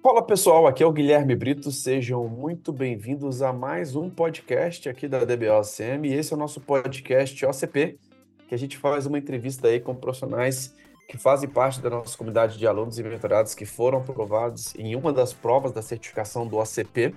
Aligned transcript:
Fala 0.00 0.22
pessoal, 0.22 0.68
aqui 0.68 0.80
é 0.80 0.86
o 0.86 0.92
Guilherme 0.92 1.34
Brito, 1.34 1.72
sejam 1.72 2.28
muito 2.28 2.72
bem-vindos 2.72 3.42
a 3.42 3.52
mais 3.52 3.96
um 3.96 4.08
podcast 4.08 4.88
aqui 4.88 5.08
da 5.08 5.24
DBOCM 5.24 6.06
esse 6.14 6.32
é 6.32 6.36
o 6.36 6.38
nosso 6.38 6.60
podcast 6.60 7.44
OCP, 7.44 7.98
que 8.48 8.54
a 8.54 8.58
gente 8.58 8.78
faz 8.78 9.06
uma 9.06 9.18
entrevista 9.18 9.66
aí 9.66 9.80
com 9.80 9.96
profissionais 9.96 10.72
que 11.08 11.18
fazem 11.18 11.48
parte 11.48 11.80
da 11.80 11.90
nossa 11.90 12.16
comunidade 12.16 12.56
de 12.56 12.66
alunos 12.66 12.96
e 12.96 13.02
mentorados 13.02 13.54
que 13.54 13.66
foram 13.66 13.98
aprovados 13.98 14.72
em 14.76 14.94
uma 14.94 15.12
das 15.12 15.32
provas 15.32 15.72
da 15.72 15.82
certificação 15.82 16.46
do 16.46 16.58
OCP, 16.58 17.12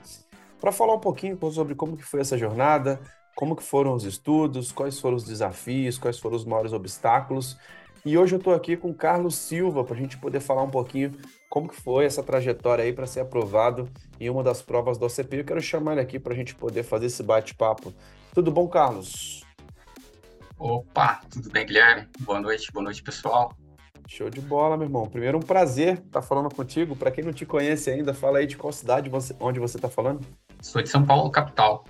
para 0.60 0.72
falar 0.72 0.96
um 0.96 1.00
pouquinho 1.00 1.38
sobre 1.52 1.76
como 1.76 1.96
que 1.96 2.04
foi 2.04 2.22
essa 2.22 2.38
jornada, 2.38 3.00
como 3.36 3.56
que 3.56 3.64
foram 3.64 3.94
os 3.94 4.06
estudos, 4.06 4.72
quais 4.72 5.00
foram 5.00 5.18
os 5.18 5.24
desafios, 5.24 6.00
quais 6.00 6.20
foram 6.20 6.36
os 6.36 6.46
maiores 6.46 6.74
obstáculos. 6.74 7.58
E 8.04 8.18
hoje 8.18 8.34
eu 8.34 8.40
estou 8.40 8.56
aqui 8.56 8.76
com 8.76 8.90
o 8.90 8.96
Carlos 8.96 9.36
Silva 9.36 9.84
para 9.84 9.96
a 9.96 10.00
gente 10.00 10.18
poder 10.18 10.40
falar 10.40 10.64
um 10.64 10.70
pouquinho 10.70 11.12
como 11.48 11.70
que 11.70 11.76
foi 11.76 12.06
essa 12.06 12.24
trajetória 12.24 12.84
aí 12.84 12.92
para 12.92 13.06
ser 13.06 13.20
aprovado 13.20 13.88
em 14.20 14.28
uma 14.28 14.42
das 14.42 14.60
provas 14.60 14.98
do 14.98 15.06
OCP. 15.06 15.40
Eu 15.40 15.46
quero 15.46 15.62
chamar 15.62 15.92
ele 15.92 16.02
aqui 16.02 16.18
para 16.18 16.34
a 16.34 16.36
gente 16.36 16.56
poder 16.56 16.82
fazer 16.82 17.06
esse 17.06 17.22
bate-papo. 17.22 17.94
Tudo 18.34 18.52
bom, 18.52 18.68
Carlos? 18.68 19.44
Opa, 20.58 21.22
tudo 21.30 21.52
bem, 21.52 21.64
Guilherme? 21.64 22.08
Boa 22.22 22.42
noite, 22.42 22.72
boa 22.72 22.84
noite, 22.84 23.04
pessoal. 23.04 23.56
Show 24.08 24.32
de 24.32 24.42
bola, 24.42 24.76
meu 24.76 24.88
irmão. 24.88 25.06
Primeiro, 25.06 25.38
um 25.38 25.42
prazer 25.42 26.00
estar 26.00 26.24
falando 26.24 26.54
contigo. 26.54 26.96
Para 26.96 27.12
quem 27.12 27.24
não 27.24 27.32
te 27.32 27.46
conhece 27.46 27.92
ainda, 27.92 28.16
fala 28.16 28.40
aí 28.40 28.48
de 28.48 28.58
qual 28.58 28.74
cidade 28.74 29.12
você, 29.12 29.36
onde 29.40 29.60
você 29.60 29.78
está 29.78 29.90
falando. 29.90 30.26
Sou 30.60 30.82
de 30.82 30.90
São 30.90 31.06
Paulo, 31.06 31.30
capital. 31.30 31.86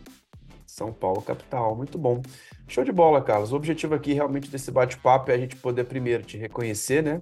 São 0.71 0.93
Paulo, 0.93 1.21
capital. 1.21 1.75
Muito 1.75 1.97
bom. 1.97 2.21
Show 2.65 2.85
de 2.85 2.93
bola, 2.93 3.21
Carlos. 3.21 3.51
O 3.51 3.57
objetivo 3.57 3.93
aqui 3.93 4.13
realmente 4.13 4.49
desse 4.49 4.71
bate-papo 4.71 5.29
é 5.29 5.33
a 5.33 5.37
gente 5.37 5.57
poder 5.57 5.83
primeiro 5.83 6.23
te 6.23 6.37
reconhecer, 6.37 7.03
né? 7.03 7.21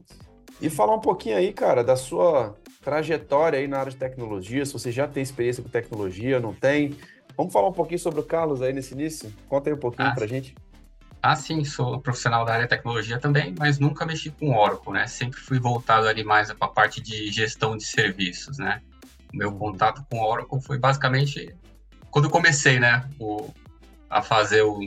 E 0.62 0.70
falar 0.70 0.96
um 0.96 1.00
pouquinho 1.00 1.36
aí, 1.36 1.52
cara, 1.52 1.84
da 1.84 1.96
sua 1.96 2.56
trajetória 2.84 3.58
aí 3.58 3.68
na 3.68 3.80
área 3.80 3.92
de 3.92 3.98
tecnologia, 3.98 4.64
se 4.64 4.72
você 4.72 4.92
já 4.92 5.08
tem 5.08 5.24
experiência 5.24 5.64
com 5.64 5.70
tecnologia, 5.70 6.40
não 6.40 6.54
tem. 6.54 6.96
Vamos 7.36 7.52
falar 7.52 7.70
um 7.70 7.74
pouquinho 7.74 8.00
sobre 8.00 8.20
o 8.20 8.24
Carlos 8.24 8.62
aí 8.62 8.72
nesse 8.72 8.94
início? 8.94 9.34
Conta 9.48 9.72
aí 9.72 9.74
um 9.74 9.80
pouquinho 9.80 10.10
ah, 10.10 10.14
pra 10.14 10.28
gente. 10.28 10.54
Ah, 11.20 11.36
sim, 11.36 11.64
sou 11.64 12.00
profissional 12.00 12.46
da 12.46 12.54
área 12.54 12.66
de 12.66 12.70
tecnologia 12.70 13.18
também, 13.18 13.56
mas 13.58 13.80
nunca 13.80 14.06
mexi 14.06 14.30
com 14.30 14.56
Oracle, 14.56 14.94
né? 14.94 15.08
Sempre 15.08 15.40
fui 15.40 15.60
voltado 15.60 16.08
ali 16.08 16.24
mais 16.24 16.54
para 16.54 16.68
a 16.68 16.72
parte 16.72 17.02
de 17.02 17.32
gestão 17.32 17.76
de 17.76 17.84
serviços, 17.84 18.60
né? 18.60 18.80
O 19.34 19.38
meu 19.38 19.52
contato 19.54 20.06
com 20.08 20.22
Oracle 20.22 20.62
foi 20.62 20.78
basicamente 20.78 21.52
quando 22.12 22.30
comecei, 22.30 22.80
né, 22.80 23.08
o, 23.20 23.50
a 24.10 24.22
fazer 24.22 24.62
o, 24.62 24.80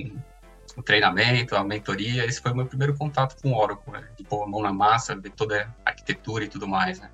o, 0.76 0.82
treinamento, 0.82 1.56
a 1.56 1.64
mentoria, 1.64 2.24
esse 2.24 2.40
foi 2.40 2.52
o 2.52 2.56
meu 2.56 2.66
primeiro 2.66 2.96
contato 2.96 3.40
com 3.40 3.52
o 3.52 3.58
Oracle, 3.58 3.92
né, 3.92 4.08
de 4.16 4.24
pôr 4.24 4.42
a 4.42 4.46
mão 4.46 4.62
na 4.62 4.72
massa, 4.72 5.16
ver 5.16 5.30
toda 5.30 5.72
a 5.84 5.90
arquitetura 5.90 6.44
e 6.44 6.48
tudo 6.48 6.66
mais, 6.66 7.00
né. 7.00 7.10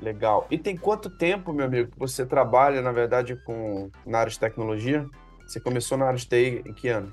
Legal. 0.00 0.46
E 0.50 0.56
tem 0.56 0.76
quanto 0.76 1.10
tempo, 1.10 1.52
meu 1.52 1.66
amigo, 1.66 1.90
que 1.90 1.98
você 1.98 2.24
trabalha, 2.24 2.80
na 2.80 2.92
verdade, 2.92 3.34
com, 3.44 3.90
na 4.06 4.20
área 4.20 4.30
de 4.30 4.38
tecnologia? 4.38 5.04
Você 5.46 5.58
começou 5.58 5.98
na 5.98 6.06
área 6.06 6.18
de 6.18 6.26
TI 6.26 6.62
em 6.64 6.72
que 6.72 6.88
ano? 6.88 7.12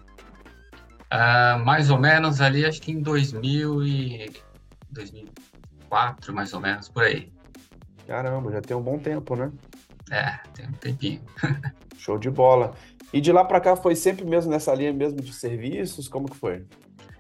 Uh, 1.12 1.64
mais 1.64 1.90
ou 1.90 1.98
menos 1.98 2.42
ali, 2.42 2.66
acho 2.66 2.82
que 2.82 2.92
em 2.92 3.02
2000 3.02 3.84
e... 3.84 4.32
2004, 4.92 6.34
mais 6.34 6.54
ou 6.54 6.60
menos, 6.60 6.88
por 6.88 7.04
aí. 7.04 7.32
Caramba, 8.08 8.52
já 8.52 8.62
tem 8.62 8.78
um 8.78 8.82
bom 8.82 9.00
tempo, 9.00 9.36
né? 9.36 9.52
É, 10.12 10.40
tem 10.54 10.68
um 10.68 10.72
tempinho. 10.74 11.22
Show 11.98 12.18
de 12.18 12.30
bola. 12.30 12.76
E 13.12 13.22
de 13.22 13.32
lá 13.32 13.44
para 13.44 13.60
cá 13.60 13.76
foi 13.76 13.96
sempre 13.96 14.26
mesmo 14.26 14.52
nessa 14.52 14.74
linha 14.74 14.94
mesmo 14.94 15.22
de 15.22 15.34
serviços? 15.34 16.08
Como 16.08 16.30
que 16.30 16.36
foi? 16.36 16.66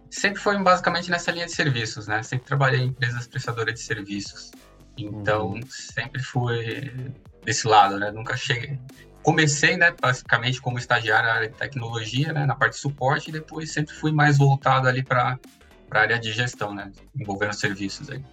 Sempre 0.10 0.40
foi 0.42 0.58
basicamente 0.62 1.10
nessa 1.10 1.32
linha 1.32 1.46
de 1.46 1.52
serviços, 1.54 2.08
né? 2.08 2.22
Sempre 2.24 2.46
trabalhei 2.46 2.82
em 2.82 2.88
empresas 2.88 3.28
prestadoras 3.28 3.74
de 3.74 3.82
serviços. 3.82 4.52
Então, 4.98 5.52
uhum. 5.52 5.62
sempre 5.68 6.22
fui 6.22 7.14
desse 7.44 7.68
lado, 7.68 8.00
né? 8.00 8.12
Nunca 8.12 8.38
cheguei. 8.38 8.80
Comecei, 9.22 9.76
né, 9.76 9.92
basicamente 10.00 10.62
como 10.62 10.78
estagiário 10.78 11.28
na 11.28 11.34
área 11.34 11.50
de 11.50 11.56
tecnologia, 11.56 12.32
né, 12.32 12.46
na 12.46 12.54
parte 12.54 12.74
de 12.74 12.80
suporte, 12.80 13.30
e 13.30 13.34
depois 13.34 13.72
sempre 13.72 13.96
fui 13.96 14.12
mais 14.12 14.38
voltado 14.38 14.88
ali 14.88 15.02
para 15.02 15.40
a 15.90 16.00
área 16.00 16.20
de 16.20 16.32
gestão, 16.32 16.72
né, 16.76 16.92
envolvendo 17.20 17.54
serviços 17.54 18.08
aí. 18.08 18.24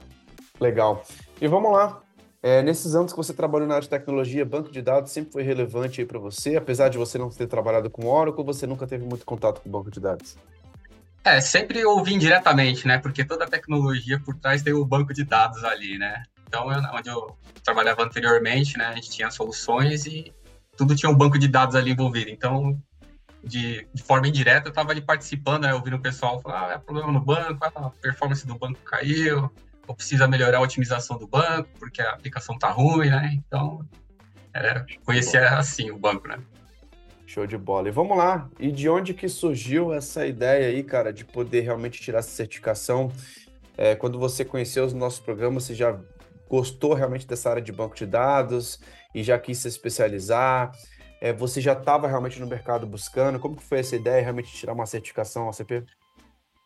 Legal. 0.61 1.03
E 1.41 1.49
vamos 1.49 1.73
lá, 1.73 2.02
é, 2.43 2.61
nesses 2.61 2.95
anos 2.97 3.13
que 3.13 3.17
você 3.17 3.33
trabalhou 3.33 3.69
na 3.69 3.75
área 3.75 3.85
de 3.85 3.89
tecnologia, 3.89 4.45
banco 4.45 4.73
de 4.73 4.83
dados 4.83 5.13
sempre 5.13 5.33
foi 5.33 5.45
relevante 5.45 6.01
aí 6.01 6.07
para 6.07 6.19
você, 6.19 6.57
apesar 6.57 6.89
de 6.89 6.99
você 6.99 7.17
não 7.17 7.31
ter 7.31 7.47
trabalhado 7.47 7.89
com 7.89 8.07
Oracle, 8.07 8.45
você 8.45 8.67
nunca 8.67 8.85
teve 8.85 9.05
muito 9.05 9.25
contato 9.25 9.61
com 9.61 9.71
banco 9.71 9.91
de 9.91 10.01
dados? 10.01 10.37
É, 11.25 11.41
sempre 11.41 11.85
ouvi 11.85 12.15
indiretamente, 12.15 12.87
né? 12.87 12.99
Porque 12.99 13.25
toda 13.25 13.45
a 13.45 13.49
tecnologia 13.49 14.19
por 14.19 14.35
trás 14.35 14.61
tem 14.61 14.73
o 14.73 14.85
banco 14.85 15.15
de 15.15 15.23
dados 15.23 15.63
ali, 15.63 15.97
né? 15.97 16.25
Então, 16.49 16.71
eu, 16.73 16.83
onde 16.93 17.09
eu 17.09 17.39
trabalhava 17.63 18.03
anteriormente, 18.03 18.77
né? 18.77 18.87
A 18.87 18.95
gente 18.97 19.11
tinha 19.11 19.31
soluções 19.31 20.05
e 20.05 20.33
tudo 20.77 20.97
tinha 20.97 21.09
um 21.09 21.15
banco 21.15 21.39
de 21.39 21.47
dados 21.47 21.77
ali 21.77 21.93
envolvido. 21.93 22.29
Então, 22.29 22.77
de, 23.45 23.87
de 23.95 24.03
forma 24.03 24.27
indireta, 24.27 24.67
eu 24.67 24.71
estava 24.71 24.91
ali 24.91 25.01
participando, 25.01 25.63
né? 25.63 25.73
Ouvindo 25.75 25.97
o 25.97 26.03
pessoal 26.03 26.41
falar, 26.41 26.71
ah, 26.71 26.73
é 26.75 26.79
problema 26.79 27.13
no 27.13 27.21
banco, 27.21 27.65
a 27.65 27.91
performance 27.91 28.45
do 28.45 28.59
banco 28.59 28.81
caiu, 28.85 29.49
precisa 29.95 30.27
melhorar 30.27 30.59
a 30.59 30.61
otimização 30.61 31.19
do 31.19 31.27
banco, 31.27 31.69
porque 31.79 32.01
a 32.03 32.11
aplicação 32.13 32.59
tá 32.59 32.69
ruim, 32.71 33.11
né? 33.11 33.33
Então, 33.35 33.87
é, 34.55 34.85
conhecer 35.05 35.45
assim 35.45 35.91
o 35.91 35.99
banco, 35.99 36.29
né? 36.29 36.39
Show 37.27 37.47
de 37.47 37.57
bola. 37.57 37.89
E 37.89 37.91
vamos 37.91 38.17
lá. 38.17 38.49
E 38.59 38.71
de 38.71 38.89
onde 38.89 39.15
que 39.15 39.29
surgiu 39.29 39.93
essa 39.93 40.27
ideia 40.27 40.69
aí, 40.69 40.83
cara, 40.83 41.13
de 41.13 41.25
poder 41.25 41.61
realmente 41.61 42.01
tirar 42.01 42.19
essa 42.19 42.31
certificação? 42.31 43.11
É, 43.77 43.95
quando 43.95 44.19
você 44.19 44.45
conheceu 44.45 44.85
os 44.85 44.93
nossos 44.93 45.21
programas, 45.21 45.65
você 45.65 45.75
já 45.75 45.99
gostou 46.49 46.93
realmente 46.93 47.27
dessa 47.27 47.49
área 47.49 47.63
de 47.63 47.73
banco 47.73 47.97
de 47.97 48.05
dados 48.05 48.79
e 49.15 49.23
já 49.23 49.39
quis 49.39 49.59
se 49.59 49.69
especializar? 49.69 50.73
É, 51.23 51.33
você 51.33 51.61
já 51.61 51.73
estava 51.73 52.07
realmente 52.07 52.39
no 52.39 52.47
mercado 52.47 52.87
buscando? 52.87 53.39
Como 53.39 53.57
que 53.57 53.63
foi 53.63 53.79
essa 53.79 53.97
ideia, 53.97 54.21
realmente 54.21 54.53
tirar 54.53 54.75
uma 54.75 54.85
certificação 54.85 55.49
OCP? 55.49 55.85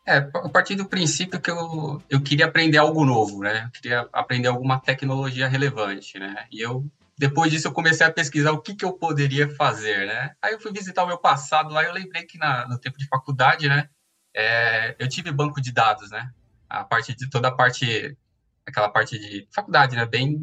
É, 0.07 0.19
a 0.19 0.47
partir 0.47 0.75
do 0.75 0.87
princípio 0.87 1.41
que 1.41 1.51
eu, 1.51 2.01
eu 2.09 2.21
queria 2.21 2.45
aprender 2.45 2.77
algo 2.77 3.03
novo, 3.03 3.41
né? 3.41 3.65
Eu 3.65 3.71
queria 3.71 4.09
aprender 4.13 4.47
alguma 4.47 4.79
tecnologia 4.79 5.49
relevante, 5.49 6.17
né? 6.17 6.47
E 6.49 6.61
eu, 6.61 6.89
depois 7.17 7.51
disso, 7.51 7.67
eu 7.67 7.73
comecei 7.73 8.07
a 8.07 8.11
pesquisar 8.11 8.53
o 8.53 8.61
que, 8.61 8.73
que 8.73 8.85
eu 8.85 8.93
poderia 8.93 9.53
fazer, 9.55 10.07
né? 10.07 10.33
Aí 10.41 10.53
eu 10.53 10.61
fui 10.61 10.71
visitar 10.71 11.03
o 11.03 11.07
meu 11.07 11.17
passado 11.17 11.73
lá 11.73 11.83
e 11.83 11.87
eu 11.87 11.93
lembrei 11.93 12.23
que 12.23 12.37
na, 12.37 12.65
no 12.69 12.79
tempo 12.79 12.97
de 12.97 13.05
faculdade, 13.05 13.67
né? 13.67 13.89
É, 14.33 14.95
eu 14.97 15.09
tive 15.09 15.29
banco 15.29 15.59
de 15.59 15.73
dados, 15.73 16.09
né? 16.09 16.31
A 16.69 16.85
parte 16.85 17.13
de 17.13 17.29
toda 17.29 17.49
a 17.49 17.51
parte, 17.51 18.17
aquela 18.65 18.87
parte 18.87 19.19
de 19.19 19.45
faculdade, 19.51 19.97
né? 19.97 20.05
Bem, 20.05 20.39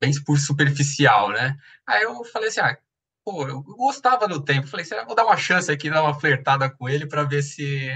bem 0.00 0.12
superficial, 0.12 1.30
né? 1.30 1.56
Aí 1.84 2.04
eu 2.04 2.22
falei 2.24 2.50
assim, 2.50 2.60
ah, 2.60 2.78
pô, 3.24 3.48
eu 3.48 3.62
gostava 3.62 4.28
do 4.28 4.40
tempo. 4.40 4.68
Falei, 4.68 4.86
será 4.86 5.00
que 5.00 5.08
vou 5.08 5.16
dar 5.16 5.26
uma 5.26 5.36
chance 5.36 5.72
aqui, 5.72 5.90
dar 5.90 6.04
uma 6.04 6.14
flertada 6.14 6.70
com 6.70 6.88
ele 6.88 7.04
para 7.04 7.24
ver 7.24 7.42
se 7.42 7.90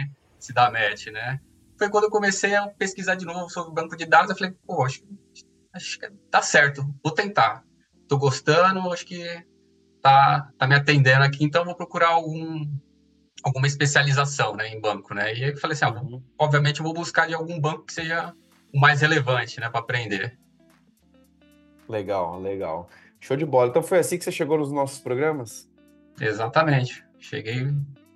se 0.44 0.53
dá 0.53 0.70
match, 0.70 1.06
né? 1.06 1.41
Foi 1.78 1.88
quando 1.88 2.04
eu 2.04 2.10
comecei 2.10 2.54
a 2.54 2.69
pesquisar 2.69 3.14
de 3.14 3.25
novo 3.25 3.48
sobre 3.48 3.70
o 3.70 3.75
banco 3.75 3.97
de 3.97 4.06
dados, 4.06 4.30
eu 4.30 4.36
falei, 4.36 4.54
pô, 4.66 4.84
acho, 4.84 5.03
acho 5.72 5.98
que 5.98 6.10
tá 6.30 6.42
certo, 6.42 6.84
vou 7.03 7.12
tentar. 7.12 7.64
Tô 8.08 8.19
gostando, 8.19 8.92
acho 8.92 9.06
que 9.06 9.44
tá, 10.00 10.50
tá 10.58 10.66
me 10.66 10.75
atendendo 10.75 11.25
aqui, 11.25 11.44
então 11.44 11.64
vou 11.64 11.75
procurar 11.75 12.08
algum, 12.08 12.69
alguma 13.42 13.66
especialização 13.66 14.55
né, 14.55 14.69
em 14.69 14.81
banco, 14.81 15.14
né? 15.14 15.34
E 15.34 15.44
aí 15.44 15.50
eu 15.50 15.56
falei 15.56 15.75
assim, 15.75 15.84
ah, 15.84 15.93
uhum. 15.93 16.22
obviamente 16.38 16.81
eu 16.81 16.84
vou 16.84 16.94
buscar 16.94 17.26
de 17.26 17.34
algum 17.34 17.58
banco 17.61 17.84
que 17.84 17.93
seja 17.93 18.34
o 18.72 18.78
mais 18.78 19.00
relevante, 19.00 19.61
né, 19.61 19.69
para 19.70 19.81
aprender. 19.81 20.38
Legal, 21.88 22.40
legal. 22.40 22.88
Show 23.20 23.37
de 23.37 23.44
bola. 23.44 23.69
Então 23.69 23.82
foi 23.82 23.99
assim 23.99 24.19
que 24.19 24.25
você 24.25 24.32
chegou 24.32 24.58
nos 24.58 24.72
nossos 24.72 24.99
programas? 24.99 25.70
Exatamente. 26.20 27.05
Cheguei 27.19 27.72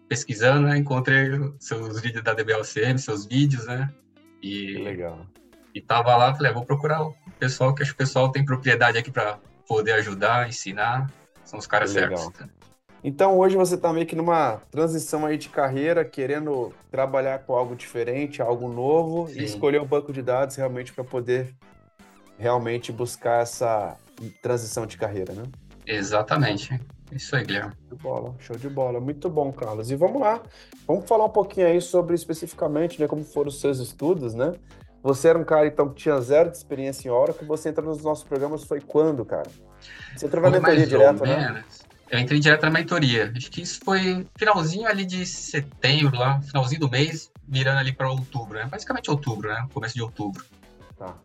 pesquisando, 0.08 0.68
né, 0.68 0.76
encontrei 0.76 1.30
seus 1.58 2.00
vídeos 2.00 2.22
da 2.22 2.32
DBLCM, 2.32 2.98
seus 2.98 3.26
vídeos, 3.26 3.66
né? 3.66 3.92
E, 4.42 4.74
que 4.74 4.82
legal. 4.82 5.26
E 5.74 5.80
tava 5.80 6.16
lá, 6.16 6.34
falei, 6.34 6.50
ah, 6.50 6.54
vou 6.54 6.64
procurar 6.64 7.02
o 7.02 7.14
pessoal, 7.38 7.74
que 7.74 7.82
acho 7.82 7.92
que 7.92 8.02
o 8.02 8.06
pessoal 8.06 8.30
tem 8.30 8.44
propriedade 8.44 8.96
aqui 8.96 9.10
para 9.10 9.38
poder 9.68 9.92
ajudar, 9.92 10.48
ensinar. 10.48 11.10
São 11.44 11.58
os 11.58 11.66
caras 11.66 11.90
certos. 11.90 12.26
Legal. 12.26 12.48
Então 13.04 13.38
hoje 13.38 13.56
você 13.56 13.74
está 13.74 13.92
meio 13.92 14.06
que 14.06 14.16
numa 14.16 14.60
transição 14.70 15.26
aí 15.26 15.38
de 15.38 15.48
carreira, 15.48 16.04
querendo 16.04 16.72
trabalhar 16.90 17.40
com 17.40 17.54
algo 17.54 17.76
diferente, 17.76 18.42
algo 18.42 18.68
novo 18.68 19.28
Sim. 19.28 19.40
e 19.40 19.44
escolher 19.44 19.80
o 19.80 19.84
um 19.84 19.86
banco 19.86 20.12
de 20.12 20.22
dados 20.22 20.56
realmente 20.56 20.92
para 20.92 21.04
poder 21.04 21.54
realmente 22.38 22.90
buscar 22.90 23.42
essa 23.42 23.96
transição 24.42 24.86
de 24.86 24.96
carreira, 24.96 25.32
né? 25.34 25.44
Exatamente. 25.86 26.80
Isso 27.12 27.36
aí, 27.36 27.44
Guilherme. 27.44 27.72
Show 27.88 27.96
de 27.96 28.02
bola, 28.02 28.34
show 28.40 28.56
de 28.56 28.68
bola. 28.68 29.00
Muito 29.00 29.30
bom, 29.30 29.52
Carlos. 29.52 29.90
E 29.90 29.96
vamos 29.96 30.20
lá. 30.20 30.42
Vamos 30.86 31.08
falar 31.08 31.26
um 31.26 31.30
pouquinho 31.30 31.66
aí 31.66 31.80
sobre 31.80 32.14
especificamente 32.14 33.00
né, 33.00 33.06
como 33.06 33.22
foram 33.24 33.48
os 33.48 33.60
seus 33.60 33.78
estudos, 33.78 34.34
né? 34.34 34.54
Você 35.02 35.28
era 35.28 35.38
um 35.38 35.44
cara, 35.44 35.66
então, 35.68 35.88
que 35.88 35.94
tinha 35.94 36.20
zero 36.20 36.50
de 36.50 36.56
experiência 36.56 37.08
em 37.08 37.12
Oracle. 37.12 37.46
Você 37.46 37.68
entrou 37.68 37.86
nos 37.86 38.02
nossos 38.02 38.24
programas 38.24 38.64
foi 38.64 38.80
quando, 38.80 39.24
cara? 39.24 39.48
Você 40.16 40.26
entrou 40.26 40.42
na 40.42 40.50
mentoria 40.50 40.86
direto, 40.86 41.22
né? 41.22 41.64
Eu 42.10 42.18
entrei 42.18 42.40
direto 42.40 42.62
na 42.62 42.70
mentoria. 42.70 43.32
Acho 43.36 43.50
que 43.50 43.62
isso 43.62 43.80
foi 43.84 44.26
finalzinho 44.36 44.88
ali 44.88 45.04
de 45.04 45.24
setembro, 45.24 46.18
lá, 46.18 46.40
finalzinho 46.40 46.80
do 46.80 46.90
mês, 46.90 47.30
virando 47.46 47.78
ali 47.78 47.92
para 47.92 48.10
outubro, 48.10 48.58
né? 48.58 48.66
Basicamente 48.66 49.10
outubro, 49.10 49.48
né? 49.48 49.66
Começo 49.72 49.94
de 49.94 50.02
outubro. 50.02 50.44
Tá. 50.96 51.16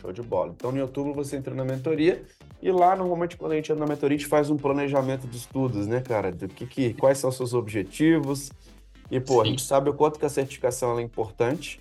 Show 0.00 0.12
de 0.12 0.22
bola. 0.22 0.52
Então, 0.56 0.74
em 0.76 0.80
outubro 0.80 1.14
você 1.14 1.36
entra 1.36 1.54
na 1.54 1.64
mentoria 1.64 2.22
e 2.62 2.70
lá, 2.70 2.94
normalmente, 2.94 3.36
quando 3.36 3.52
a 3.52 3.56
gente 3.56 3.72
entra 3.72 3.84
na 3.84 3.92
mentoria, 3.92 4.16
a 4.16 4.18
gente 4.18 4.28
faz 4.28 4.48
um 4.48 4.56
planejamento 4.56 5.26
de 5.26 5.36
estudos, 5.36 5.88
né, 5.88 6.00
cara? 6.00 6.30
Do 6.30 6.46
que, 6.46 6.64
que 6.64 6.94
quais 6.94 7.18
são 7.18 7.28
os 7.28 7.36
seus 7.36 7.54
objetivos. 7.54 8.52
E, 9.10 9.18
pô, 9.18 9.34
Sim. 9.34 9.40
a 9.40 9.44
gente 9.46 9.62
sabe 9.62 9.90
o 9.90 9.94
quanto 9.94 10.16
que 10.16 10.24
a 10.24 10.28
certificação 10.28 10.96
é 10.96 11.02
importante, 11.02 11.80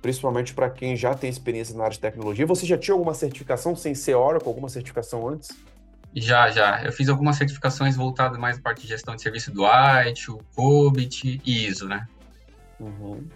principalmente 0.00 0.54
para 0.54 0.70
quem 0.70 0.96
já 0.96 1.12
tem 1.12 1.28
experiência 1.28 1.76
na 1.76 1.82
área 1.82 1.94
de 1.94 1.98
tecnologia. 1.98 2.46
Você 2.46 2.64
já 2.64 2.78
tinha 2.78 2.94
alguma 2.94 3.14
certificação 3.14 3.74
sem 3.74 3.96
ser 3.96 4.14
Oracle, 4.14 4.46
alguma 4.46 4.68
certificação 4.68 5.28
antes? 5.28 5.50
Já, 6.14 6.50
já. 6.50 6.84
Eu 6.84 6.92
fiz 6.92 7.08
algumas 7.08 7.34
certificações 7.34 7.96
voltadas 7.96 8.38
mais 8.38 8.56
para 8.56 8.70
parte 8.70 8.82
de 8.82 8.88
gestão 8.88 9.16
de 9.16 9.22
serviço 9.22 9.52
do 9.52 9.66
IT, 9.66 10.30
o 10.30 10.38
COBIT 10.54 11.42
e 11.44 11.66
ISO, 11.66 11.88
né? 11.88 12.06
Uhum. 12.78 13.26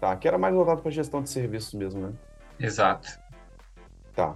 Tá, 0.00 0.16
que 0.16 0.26
era 0.26 0.38
mais 0.38 0.54
voltado 0.54 0.80
para 0.80 0.90
gestão 0.90 1.22
de 1.22 1.28
serviços 1.28 1.74
mesmo, 1.74 2.00
né? 2.00 2.12
Exato. 2.58 3.08
Tá. 4.14 4.34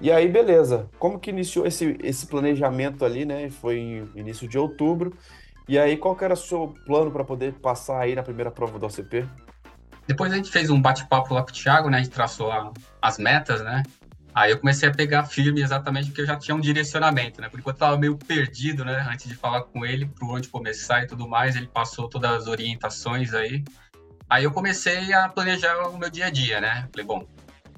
E 0.00 0.10
aí, 0.10 0.28
beleza. 0.28 0.88
Como 0.98 1.18
que 1.18 1.30
iniciou 1.30 1.66
esse, 1.66 1.96
esse 2.02 2.26
planejamento 2.26 3.04
ali, 3.04 3.24
né? 3.24 3.48
Foi 3.50 3.78
em 3.78 4.10
início 4.14 4.48
de 4.48 4.58
outubro. 4.58 5.16
E 5.68 5.78
aí, 5.78 5.96
qual 5.96 6.14
que 6.14 6.24
era 6.24 6.34
o 6.34 6.36
seu 6.36 6.74
plano 6.84 7.10
para 7.10 7.24
poder 7.24 7.54
passar 7.54 8.00
aí 8.00 8.14
na 8.14 8.22
primeira 8.22 8.50
prova 8.50 8.78
do 8.78 8.86
OCP? 8.86 9.26
Depois 10.06 10.32
a 10.32 10.36
gente 10.36 10.50
fez 10.50 10.68
um 10.68 10.80
bate-papo 10.80 11.32
lá 11.32 11.42
com 11.42 11.50
o 11.50 11.52
Thiago, 11.52 11.88
né? 11.88 11.98
A 11.98 12.02
gente 12.02 12.12
traçou 12.12 12.50
a, 12.52 12.70
as 13.00 13.18
metas, 13.18 13.62
né? 13.62 13.82
Aí 14.34 14.50
eu 14.50 14.58
comecei 14.58 14.88
a 14.88 14.92
pegar 14.92 15.24
firme 15.24 15.62
exatamente 15.62 16.08
porque 16.08 16.22
eu 16.22 16.26
já 16.26 16.36
tinha 16.36 16.54
um 16.54 16.60
direcionamento, 16.60 17.40
né? 17.40 17.48
Por 17.48 17.60
enquanto 17.60 17.76
eu 17.76 17.80
tava 17.80 17.96
meio 17.96 18.18
perdido, 18.18 18.84
né? 18.84 19.06
Antes 19.08 19.28
de 19.28 19.34
falar 19.34 19.62
com 19.62 19.86
ele, 19.86 20.06
por 20.06 20.28
onde 20.28 20.48
começar 20.48 21.04
e 21.04 21.06
tudo 21.06 21.26
mais, 21.28 21.54
ele 21.54 21.68
passou 21.68 22.08
todas 22.08 22.30
as 22.32 22.46
orientações 22.48 23.32
aí. 23.32 23.64
Aí 24.28 24.44
eu 24.44 24.50
comecei 24.50 25.12
a 25.12 25.28
planejar 25.28 25.88
o 25.88 25.96
meu 25.96 26.10
dia 26.10 26.26
a 26.26 26.30
dia, 26.30 26.60
né? 26.60 26.88
Falei, 26.92 27.06
bom, 27.06 27.26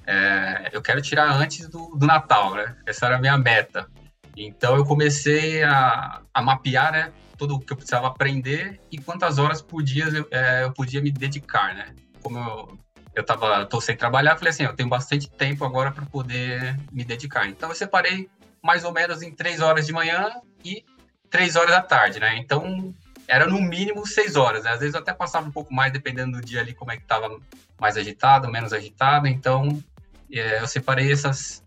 é, 0.06 0.70
eu 0.72 0.80
quero 0.80 1.02
tirar 1.02 1.32
antes 1.32 1.68
do, 1.68 1.96
do, 1.96 2.06
Natal, 2.06 2.54
né? 2.54 2.76
Essa 2.86 3.06
era 3.06 3.16
a 3.16 3.20
minha 3.20 3.36
meta. 3.36 3.88
Então 4.36 4.76
eu 4.76 4.84
comecei 4.84 5.62
a, 5.64 6.20
a 6.32 6.42
mapear, 6.42 6.92
né? 6.92 7.12
Tudo 7.36 7.56
o 7.56 7.60
que 7.60 7.72
eu 7.72 7.76
precisava 7.76 8.06
aprender 8.06 8.80
e 8.90 8.98
quantas 8.98 9.38
horas 9.38 9.60
por 9.60 9.82
dia 9.82 10.04
eu, 10.04 10.26
é, 10.30 10.62
eu 10.62 10.72
podia 10.72 11.02
me 11.02 11.10
dedicar, 11.10 11.74
né? 11.74 11.94
Como 12.22 12.38
eu, 12.38 12.78
eu 13.16 13.24
tava, 13.24 13.68
sem 13.80 13.96
trabalhar, 13.96 14.36
falei 14.36 14.50
assim, 14.50 14.62
eu 14.62 14.74
tenho 14.74 14.88
bastante 14.88 15.28
tempo 15.28 15.64
agora 15.64 15.90
para 15.90 16.06
poder 16.06 16.78
me 16.92 17.04
dedicar. 17.04 17.48
Então 17.48 17.68
eu 17.68 17.74
separei 17.74 18.30
mais 18.62 18.84
ou 18.84 18.92
menos 18.92 19.22
em 19.22 19.32
três 19.32 19.60
horas 19.60 19.86
de 19.86 19.92
manhã 19.92 20.30
e 20.64 20.84
três 21.28 21.56
horas 21.56 21.70
da 21.70 21.82
tarde, 21.82 22.20
né? 22.20 22.36
Então 22.36 22.94
era 23.26 23.46
no 23.46 23.60
mínimo 23.60 24.06
seis 24.06 24.36
horas, 24.36 24.64
né? 24.64 24.70
Às 24.70 24.80
vezes 24.80 24.94
eu 24.94 25.00
até 25.00 25.12
passava 25.12 25.48
um 25.48 25.52
pouco 25.52 25.74
mais, 25.74 25.92
dependendo 25.92 26.38
do 26.38 26.44
dia 26.44 26.60
ali, 26.60 26.72
como 26.72 26.92
é 26.92 26.96
que 26.96 27.04
tava 27.04 27.40
mais 27.80 27.96
agitado, 27.96 28.48
menos 28.48 28.72
agitado. 28.72 29.26
Então 29.26 29.82
é, 30.30 30.60
eu 30.60 30.66
separei 30.66 31.10
essas, 31.10 31.62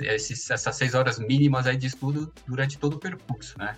esses, 0.00 0.50
essas 0.50 0.76
seis 0.76 0.94
horas 0.94 1.18
mínimas 1.18 1.66
aí 1.66 1.76
de 1.76 1.86
estudo 1.86 2.32
durante 2.46 2.78
todo 2.78 2.94
o 2.94 2.98
percurso, 2.98 3.58
né? 3.58 3.76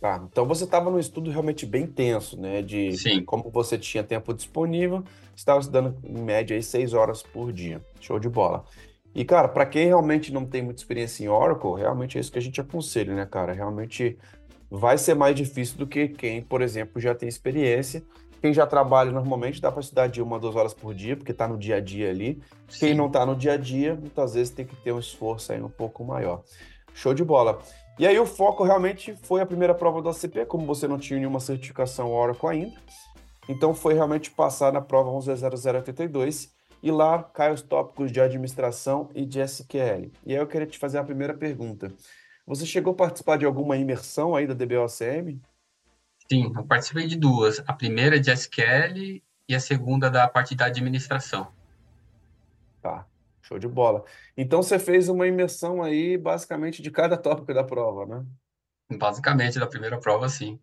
Tá, 0.00 0.20
então 0.30 0.44
você 0.44 0.64
estava 0.64 0.90
num 0.90 0.98
estudo 0.98 1.30
realmente 1.30 1.64
bem 1.64 1.86
tenso, 1.86 2.40
né? 2.40 2.60
De 2.60 2.96
Sim. 2.98 3.24
como 3.24 3.50
você 3.50 3.78
tinha 3.78 4.02
tempo 4.02 4.34
disponível, 4.34 5.04
estava 5.34 5.60
estudando 5.60 5.96
em 6.02 6.20
média 6.20 6.56
aí 6.56 6.62
seis 6.62 6.92
horas 6.92 7.22
por 7.22 7.52
dia. 7.52 7.80
Show 8.00 8.18
de 8.18 8.28
bola. 8.28 8.64
E, 9.14 9.24
cara, 9.24 9.46
para 9.46 9.66
quem 9.66 9.86
realmente 9.86 10.32
não 10.32 10.44
tem 10.44 10.62
muita 10.62 10.80
experiência 10.80 11.22
em 11.22 11.28
Oracle, 11.28 11.76
realmente 11.76 12.16
é 12.16 12.20
isso 12.20 12.32
que 12.32 12.38
a 12.38 12.42
gente 12.42 12.60
aconselha, 12.60 13.14
né, 13.14 13.26
cara? 13.26 13.52
Realmente 13.52 14.18
vai 14.70 14.96
ser 14.96 15.14
mais 15.14 15.36
difícil 15.36 15.76
do 15.76 15.86
que 15.86 16.08
quem, 16.08 16.42
por 16.42 16.62
exemplo, 16.62 17.00
já 17.00 17.14
tem 17.14 17.28
experiência. 17.28 18.02
Quem 18.42 18.52
já 18.52 18.66
trabalha 18.66 19.12
normalmente 19.12 19.60
dá 19.60 19.70
para 19.70 19.80
estudar 19.80 20.08
de 20.08 20.20
uma, 20.20 20.36
duas 20.36 20.56
horas 20.56 20.74
por 20.74 20.92
dia, 20.92 21.16
porque 21.16 21.30
está 21.30 21.46
no 21.46 21.56
dia 21.56 21.76
a 21.76 21.80
dia 21.80 22.10
ali. 22.10 22.42
Sim. 22.68 22.86
Quem 22.86 22.94
não 22.96 23.06
está 23.06 23.24
no 23.24 23.36
dia 23.36 23.52
a 23.52 23.56
dia, 23.56 23.94
muitas 23.94 24.34
vezes 24.34 24.52
tem 24.52 24.66
que 24.66 24.74
ter 24.74 24.90
um 24.90 24.98
esforço 24.98 25.52
aí 25.52 25.62
um 25.62 25.68
pouco 25.68 26.02
maior. 26.04 26.42
Show 26.92 27.14
de 27.14 27.22
bola. 27.22 27.60
E 28.00 28.04
aí 28.04 28.18
o 28.18 28.26
foco 28.26 28.64
realmente 28.64 29.14
foi 29.22 29.40
a 29.40 29.46
primeira 29.46 29.72
prova 29.72 30.02
do 30.02 30.08
ACP, 30.08 30.44
como 30.46 30.66
você 30.66 30.88
não 30.88 30.98
tinha 30.98 31.20
nenhuma 31.20 31.38
certificação 31.38 32.12
Oracle 32.12 32.48
ainda. 32.48 32.76
Então 33.48 33.72
foi 33.72 33.94
realmente 33.94 34.28
passar 34.32 34.72
na 34.72 34.80
prova 34.80 35.08
110082 35.10 36.50
e 36.82 36.90
lá 36.90 37.22
cai 37.22 37.52
os 37.52 37.62
tópicos 37.62 38.10
de 38.10 38.20
administração 38.20 39.08
e 39.14 39.24
de 39.24 39.38
SQL. 39.38 40.10
E 40.26 40.32
aí 40.34 40.40
eu 40.40 40.48
queria 40.48 40.66
te 40.66 40.80
fazer 40.80 40.98
a 40.98 41.04
primeira 41.04 41.32
pergunta. 41.32 41.92
Você 42.44 42.66
chegou 42.66 42.92
a 42.92 42.96
participar 42.96 43.38
de 43.38 43.46
alguma 43.46 43.76
imersão 43.76 44.34
aí 44.34 44.48
da 44.48 44.54
DBOCM? 44.54 45.40
Sim, 46.30 46.52
eu 46.54 46.64
participei 46.64 47.06
de 47.06 47.16
duas. 47.16 47.62
A 47.66 47.72
primeira 47.72 48.18
de 48.18 48.30
SQL 48.30 49.22
e 49.48 49.54
a 49.54 49.60
segunda 49.60 50.10
da 50.10 50.28
parte 50.28 50.54
da 50.54 50.66
administração. 50.66 51.52
Tá. 52.80 53.06
Show 53.42 53.58
de 53.58 53.68
bola. 53.68 54.04
Então 54.36 54.62
você 54.62 54.78
fez 54.78 55.08
uma 55.08 55.26
imersão 55.26 55.82
aí, 55.82 56.16
basicamente, 56.16 56.80
de 56.80 56.90
cada 56.90 57.16
tópico 57.16 57.52
da 57.52 57.64
prova, 57.64 58.06
né? 58.06 58.26
Basicamente, 58.98 59.58
da 59.58 59.66
primeira 59.66 59.98
prova, 59.98 60.28
sim. 60.28 60.60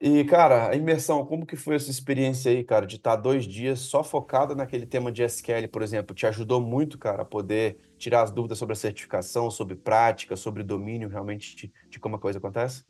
E, 0.00 0.24
cara, 0.24 0.70
a 0.70 0.74
imersão, 0.74 1.24
como 1.24 1.46
que 1.46 1.54
foi 1.54 1.76
essa 1.76 1.90
experiência 1.90 2.50
aí, 2.50 2.64
cara, 2.64 2.86
de 2.86 2.96
estar 2.96 3.14
dois 3.14 3.44
dias 3.44 3.78
só 3.78 4.02
focado 4.02 4.54
naquele 4.56 4.84
tema 4.84 5.12
de 5.12 5.22
SQL, 5.22 5.68
por 5.68 5.80
exemplo? 5.80 6.14
Te 6.14 6.26
ajudou 6.26 6.60
muito, 6.60 6.98
cara, 6.98 7.22
a 7.22 7.24
poder 7.24 7.78
tirar 7.96 8.22
as 8.22 8.32
dúvidas 8.32 8.58
sobre 8.58 8.72
a 8.72 8.76
certificação, 8.76 9.48
sobre 9.48 9.76
prática, 9.76 10.34
sobre 10.34 10.64
domínio 10.64 11.08
realmente 11.08 11.54
de, 11.54 11.72
de 11.88 12.00
como 12.00 12.16
a 12.16 12.18
coisa 12.18 12.38
acontece? 12.38 12.84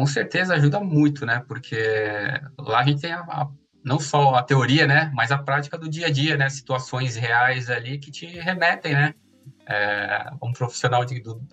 Com 0.00 0.06
certeza 0.06 0.54
ajuda 0.54 0.80
muito, 0.80 1.26
né? 1.26 1.44
Porque 1.46 1.76
lá 2.58 2.78
a 2.78 2.84
gente 2.84 3.02
tem 3.02 3.12
a, 3.12 3.20
a 3.20 3.50
não 3.84 4.00
só 4.00 4.34
a 4.34 4.42
teoria, 4.42 4.86
né, 4.86 5.10
mas 5.14 5.30
a 5.30 5.36
prática 5.36 5.76
do 5.76 5.90
dia 5.90 6.06
a 6.06 6.10
dia, 6.10 6.38
né, 6.38 6.48
situações 6.48 7.16
reais 7.16 7.68
ali 7.68 7.98
que 7.98 8.10
te 8.10 8.24
remetem, 8.24 8.94
né, 8.94 9.14
é, 9.66 10.30
um 10.42 10.52
profissional 10.52 11.04
de, 11.04 11.20
do, 11.20 11.46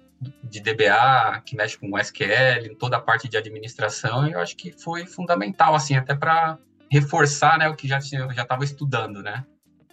de 0.44 0.61
DBA 0.61 1.41
que 1.45 1.57
mexe 1.57 1.77
com 1.77 1.97
SQL, 1.99 2.73
toda 2.79 2.95
a 2.95 3.01
parte 3.01 3.27
de 3.27 3.35
administração, 3.35 4.25
eu 4.25 4.39
acho 4.39 4.55
que 4.55 4.71
foi 4.71 5.05
fundamental, 5.05 5.75
assim, 5.75 5.97
até 5.97 6.15
para 6.15 6.57
reforçar, 6.89 7.57
né, 7.57 7.67
o 7.67 7.75
que 7.75 7.85
já 7.85 7.99
tinha, 7.99 8.30
já 8.33 8.44
estava 8.44 8.63
estudando, 8.63 9.21
né, 9.21 9.45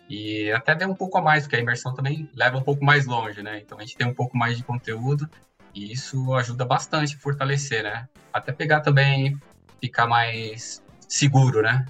e 0.09 0.53
até 0.53 0.77
ver 0.77 0.87
um 0.87 0.95
pouco 0.95 1.19
a 1.19 1.23
mais, 1.23 1.43
porque 1.43 1.57
a 1.57 1.61
imersão 1.61 1.93
também 1.93 2.31
leva 2.35 2.57
um 2.57 2.63
pouco 2.63 2.85
mais 2.85 3.05
longe, 3.05 3.43
né, 3.43 3.59
então 3.59 3.79
a 3.79 3.81
gente 3.81 3.97
tem 3.97 4.07
um 4.07 4.15
pouco 4.15 4.37
mais 4.37 4.57
de 4.57 4.63
conteúdo 4.63 5.29
e 5.75 5.93
isso 5.93 6.33
ajuda 6.35 6.65
bastante 6.65 7.17
a 7.17 7.19
fortalecer, 7.19 7.83
né, 7.83 8.09
até 8.33 8.53
pegar 8.53 8.81
também, 8.81 9.37
ficar 9.81 10.07
mais 10.07 10.83
seguro, 11.09 11.61
né, 11.61 11.85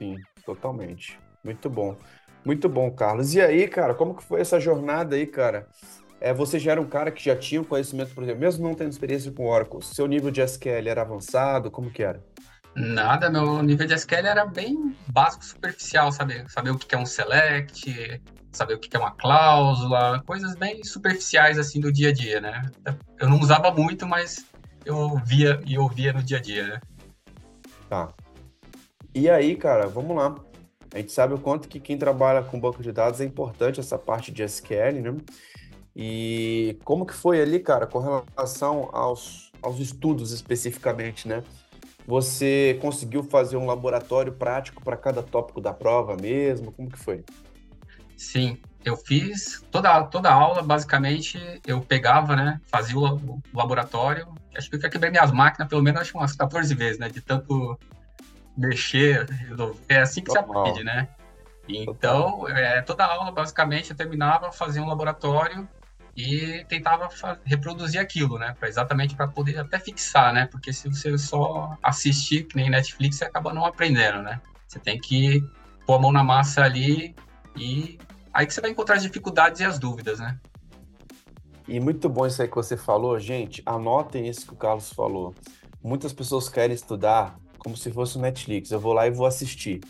Sim, 0.00 0.16
totalmente. 0.46 1.20
Muito 1.44 1.68
bom. 1.68 1.94
Muito 2.42 2.70
bom, 2.70 2.90
Carlos. 2.90 3.34
E 3.34 3.40
aí, 3.40 3.68
cara, 3.68 3.94
como 3.94 4.14
que 4.14 4.24
foi 4.24 4.40
essa 4.40 4.58
jornada 4.58 5.14
aí, 5.14 5.26
cara? 5.26 5.68
É, 6.18 6.32
você 6.32 6.58
já 6.58 6.72
era 6.72 6.80
um 6.80 6.88
cara 6.88 7.10
que 7.10 7.22
já 7.22 7.36
tinha 7.36 7.62
conhecimento, 7.62 8.14
por 8.14 8.24
exemplo, 8.24 8.40
mesmo 8.40 8.66
não 8.66 8.74
tendo 8.74 8.90
experiência 8.90 9.30
com 9.30 9.46
Oracle, 9.46 9.82
seu 9.82 10.06
nível 10.06 10.30
de 10.30 10.40
SQL 10.40 10.88
era 10.88 11.02
avançado? 11.02 11.70
Como 11.70 11.90
que 11.90 12.02
era? 12.02 12.22
Nada, 12.74 13.28
meu 13.28 13.62
nível 13.62 13.86
de 13.86 13.94
SQL 13.94 14.26
era 14.26 14.46
bem 14.46 14.96
básico, 15.08 15.44
superficial, 15.44 16.10
saber, 16.12 16.48
saber 16.48 16.70
o 16.70 16.78
que 16.78 16.94
é 16.94 16.98
um 16.98 17.06
select, 17.06 18.22
saber 18.52 18.74
o 18.74 18.78
que 18.78 18.96
é 18.96 19.00
uma 19.00 19.12
cláusula, 19.12 20.22
coisas 20.26 20.54
bem 20.54 20.82
superficiais 20.84 21.58
assim 21.58 21.80
do 21.80 21.92
dia 21.92 22.10
a 22.10 22.12
dia, 22.12 22.40
né? 22.40 22.70
Eu 23.18 23.28
não 23.28 23.38
usava 23.40 23.70
muito, 23.70 24.06
mas 24.06 24.44
eu 24.84 25.16
via 25.24 25.60
e 25.66 25.78
ouvia 25.78 26.12
no 26.12 26.22
dia 26.22 26.38
a 26.38 26.40
dia, 26.40 26.66
né? 26.66 26.80
Tá. 27.88 28.08
E 29.14 29.28
aí, 29.28 29.56
cara, 29.56 29.86
vamos 29.86 30.16
lá. 30.16 30.36
A 30.92 30.98
gente 30.98 31.12
sabe 31.12 31.34
o 31.34 31.38
quanto 31.38 31.68
que 31.68 31.78
quem 31.78 31.96
trabalha 31.96 32.42
com 32.42 32.60
banco 32.60 32.82
de 32.82 32.92
dados 32.92 33.20
é 33.20 33.24
importante 33.24 33.78
essa 33.78 33.98
parte 33.98 34.32
de 34.32 34.42
SQL, 34.42 35.00
né? 35.00 35.16
E 35.94 36.78
como 36.84 37.04
que 37.04 37.14
foi 37.14 37.40
ali, 37.40 37.60
cara, 37.60 37.86
com 37.86 37.98
relação 37.98 38.88
aos, 38.92 39.52
aos 39.62 39.78
estudos 39.78 40.32
especificamente, 40.32 41.28
né? 41.28 41.42
Você 42.06 42.78
conseguiu 42.80 43.22
fazer 43.22 43.56
um 43.56 43.66
laboratório 43.66 44.32
prático 44.32 44.82
para 44.82 44.96
cada 44.96 45.22
tópico 45.22 45.60
da 45.60 45.72
prova 45.72 46.16
mesmo? 46.16 46.72
Como 46.72 46.90
que 46.90 46.98
foi? 46.98 47.24
Sim, 48.20 48.58
eu 48.84 48.98
fiz 48.98 49.64
toda, 49.70 50.04
toda 50.04 50.30
aula, 50.30 50.62
basicamente, 50.62 51.40
eu 51.66 51.80
pegava, 51.80 52.36
né? 52.36 52.60
Fazia 52.70 52.98
o, 52.98 53.14
o 53.14 53.42
laboratório. 53.54 54.28
Acho 54.54 54.68
que 54.68 54.76
eu 54.76 54.90
quebrei 54.90 55.10
minhas 55.10 55.32
máquinas 55.32 55.66
pelo 55.66 55.82
menos 55.82 56.02
acho, 56.02 56.18
umas 56.18 56.36
14 56.36 56.74
vezes, 56.74 56.98
né? 56.98 57.08
De 57.08 57.22
tanto 57.22 57.78
mexer, 58.54 59.24
resolver. 59.30 59.80
É 59.88 60.02
assim 60.02 60.20
que 60.20 60.28
Normal. 60.34 60.52
se 60.52 60.70
aprende, 60.70 60.84
né? 60.84 61.08
Então, 61.66 62.46
é, 62.46 62.82
toda 62.82 63.06
aula, 63.06 63.32
basicamente, 63.32 63.90
eu 63.90 63.96
terminava, 63.96 64.52
fazia 64.52 64.82
um 64.82 64.88
laboratório 64.88 65.66
e 66.14 66.62
tentava 66.68 67.08
reproduzir 67.42 68.02
aquilo, 68.02 68.38
né? 68.38 68.54
Pra, 68.60 68.68
exatamente 68.68 69.16
para 69.16 69.28
poder 69.28 69.58
até 69.58 69.78
fixar, 69.78 70.34
né? 70.34 70.46
Porque 70.46 70.74
se 70.74 70.90
você 70.90 71.16
só 71.16 71.74
assistir, 71.82 72.44
que 72.44 72.54
nem 72.54 72.68
Netflix, 72.68 73.16
você 73.16 73.24
acaba 73.24 73.54
não 73.54 73.64
aprendendo, 73.64 74.20
né? 74.20 74.42
Você 74.68 74.78
tem 74.78 75.00
que 75.00 75.42
pôr 75.86 75.94
a 75.94 75.98
mão 75.98 76.12
na 76.12 76.22
massa 76.22 76.62
ali 76.62 77.16
e 77.56 77.98
aí 78.32 78.46
que 78.46 78.54
você 78.54 78.60
vai 78.60 78.70
encontrar 78.70 78.96
as 78.96 79.02
dificuldades 79.02 79.60
e 79.60 79.64
as 79.64 79.78
dúvidas, 79.78 80.18
né? 80.18 80.38
E 81.66 81.78
muito 81.78 82.08
bom 82.08 82.26
isso 82.26 82.42
aí 82.42 82.48
que 82.48 82.56
você 82.56 82.76
falou, 82.76 83.18
gente. 83.18 83.62
Anotem 83.64 84.28
isso 84.28 84.46
que 84.46 84.52
o 84.52 84.56
Carlos 84.56 84.92
falou. 84.92 85.34
Muitas 85.82 86.12
pessoas 86.12 86.48
querem 86.48 86.74
estudar 86.74 87.38
como 87.58 87.76
se 87.76 87.90
fosse 87.92 88.16
o 88.16 88.20
Netflix. 88.20 88.70
Eu 88.70 88.80
vou 88.80 88.92
lá 88.92 89.06
e 89.06 89.10
vou 89.10 89.26
assistir. 89.26 89.80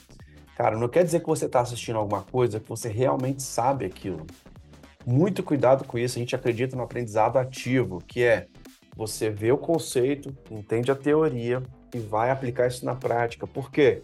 Cara, 0.57 0.77
não 0.77 0.89
quer 0.89 1.05
dizer 1.05 1.21
que 1.21 1.27
você 1.27 1.47
está 1.47 1.61
assistindo 1.61 1.97
alguma 1.97 2.23
coisa 2.23 2.61
que 2.61 2.69
você 2.69 2.91
realmente 2.91 3.43
sabe 3.43 3.87
aquilo. 3.87 4.27
Muito 5.07 5.43
cuidado 5.43 5.85
com 5.85 5.99
isso. 5.99 6.19
A 6.19 6.21
gente 6.21 6.37
acredita 6.37 6.77
no 6.77 6.83
aprendizado 6.83 7.39
ativo, 7.39 7.99
que 8.07 8.23
é 8.23 8.47
você 8.95 9.31
vê 9.31 9.51
o 9.51 9.57
conceito, 9.57 10.37
entende 10.51 10.91
a 10.91 10.95
teoria 10.95 11.63
e 11.95 11.99
vai 11.99 12.31
aplicar 12.31 12.69
isso 12.69 12.85
na 12.85 12.95
prática. 12.95 13.47
Por 13.47 13.71
quê? 13.71 14.03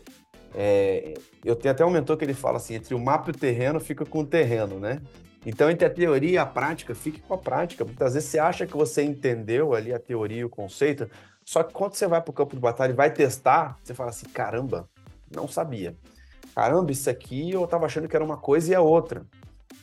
É, 0.57 1.13
eu 1.45 1.55
tenho 1.55 1.73
até 1.73 1.85
um 1.85 1.91
mentor 1.91 2.17
que 2.17 2.25
ele 2.25 2.33
fala 2.33 2.57
assim: 2.57 2.75
entre 2.75 2.95
o 2.95 2.99
mapa 2.99 3.31
e 3.31 3.35
o 3.35 3.39
terreno, 3.39 3.79
fica 3.79 4.07
com 4.07 4.21
o 4.21 4.27
terreno, 4.27 4.81
né? 4.81 5.03
Então, 5.45 5.71
entre 5.71 5.87
a 5.87 5.91
teoria 5.91 6.31
e 6.31 6.39
a 6.39 6.47
prática, 6.47 6.95
fique 6.95 7.21
com 7.21 7.35
a 7.35 7.39
prática. 7.39 7.85
Muitas 7.85 8.15
vezes 8.15 8.31
você 8.31 8.39
acha 8.39 8.67
que 8.67 8.77
você 8.77 9.03
entendeu 9.03 9.75
ali 9.75 9.93
a 9.93 9.99
teoria 9.99 10.39
e 10.39 10.45
o 10.45 10.49
conceito, 10.49 11.09
só 11.45 11.63
que 11.63 11.73
quando 11.73 11.95
você 11.95 12.09
vai 12.09 12.21
para 12.21 12.31
o 12.31 12.35
campo 12.35 12.57
de 12.57 12.61
batalha 12.61 12.91
e 12.91 12.97
vai 12.97 13.13
testar, 13.13 13.79
você 13.85 13.95
fala 13.95 14.11
assim: 14.11 14.27
caramba, 14.27 14.89
não 15.31 15.47
sabia. 15.47 15.95
Caramba, 16.55 16.91
isso 16.91 17.11
aqui 17.11 17.51
eu 17.51 17.65
estava 17.65 17.85
achando 17.85 18.09
que 18.09 18.17
era 18.17 18.25
uma 18.25 18.39
coisa 18.39 18.73
e 18.73 18.75
é 18.75 18.81
outra. 18.81 19.27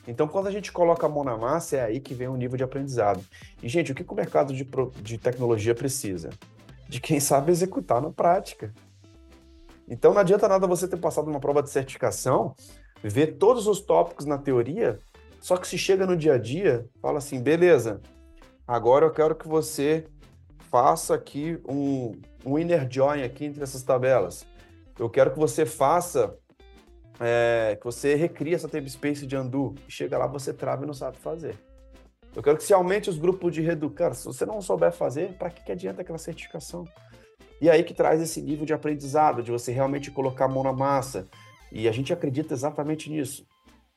Então, 0.08 0.27
quando 0.27 0.48
a 0.48 0.51
gente 0.51 0.72
coloca 0.72 1.06
a 1.06 1.10
mão 1.10 1.24
na 1.24 1.38
massa, 1.38 1.77
é 1.77 1.84
aí 1.84 2.00
que 2.00 2.13
vem 2.13 2.27
o 2.27 2.36
nível 2.36 2.58
de 2.58 2.63
aprendizado. 2.63 3.24
E, 3.62 3.70
gente, 3.70 3.92
o 3.92 3.96
que, 3.96 4.03
o 4.06 4.15
mercado 4.15 4.53
de, 4.53 4.68
de 5.01 5.18
tecnologia 5.18 5.74
precisa? 5.74 6.32
De 6.89 7.00
quem 7.00 7.20
sabe 7.20 7.51
executar 7.51 8.01
na 8.01 8.10
prática. 8.10 8.74
Então, 9.88 10.13
não 10.13 10.22
adianta 10.22 10.48
nada 10.48 10.68
você 10.68 10.88
ter 10.88 10.98
passado 10.98 11.30
uma 11.30 11.40
prova 11.40 11.62
de 11.62 11.70
certificação, 11.70 12.56
ver 13.04 13.38
todos 13.38 13.68
os 13.68 13.82
tópicos 13.82 14.25
na 14.25 14.38
teoria, 14.38 15.00
só 15.42 15.58
que 15.58 15.68
se 15.68 15.78
chega 15.78 16.06
no 16.06 16.16
dia 16.16 16.36
a 16.36 16.38
dia, 16.38 16.88
fala 17.02 17.18
assim, 17.18 17.42
beleza, 17.42 18.02
agora 18.66 19.06
eu 19.06 19.12
quero 19.12 19.36
que 19.36 19.48
você 19.48 20.06
faça 20.72 21.13
aqui 21.13 21.60
um, 21.68 22.13
um 22.46 22.58
inner 22.58 22.88
join 22.90 23.24
aqui 23.24 23.46
entre 23.46 23.62
essas 23.62 23.84
tabelas. 23.84 24.46
Eu 24.98 25.10
quero 25.10 25.32
que 25.32 25.40
você 25.40 25.66
faça 25.66 26.36
é, 27.20 27.78
que 27.80 27.86
você 27.86 28.16
recria 28.16 28.56
essa 28.56 28.70
space 28.88 29.25
de 29.25 29.36
undo. 29.36 29.75
Chega 29.88 30.18
lá, 30.18 30.28
você 30.28 30.54
trava 30.54 30.84
e 30.84 30.88
não 30.88 30.94
sabe 30.94 31.18
fazer. 31.18 31.56
Eu 32.36 32.42
quero 32.42 32.58
que 32.58 32.63
você 32.63 32.74
aumente 32.74 33.10
os 33.10 33.18
grupos 33.18 33.54
de 33.54 33.62
redu. 33.62 33.90
Cara, 33.90 34.13
se 34.13 34.25
você 34.25 34.46
não 34.46 34.62
souber 34.62 34.92
fazer, 34.92 35.34
para 35.38 35.50
que, 35.50 35.63
que 35.63 35.72
adianta 35.72 36.02
aquela 36.02 36.18
certificação? 36.18 36.88
E 37.63 37.70
aí 37.70 37.82
que 37.82 37.93
traz 37.93 38.22
esse 38.22 38.41
nível 38.41 38.65
de 38.65 38.74
aprendizado, 38.74 39.41
de 39.41 39.50
você 39.50 39.72
realmente 39.72 40.12
colocar 40.12 40.43
a 40.43 40.48
mão 40.50 40.63
na 40.63 40.74
massa. 40.74 41.29
E 41.72 41.88
a 41.88 41.93
gente 41.93 42.12
acredita 42.12 42.53
exatamente 42.53 43.10
nisso. 43.10 43.48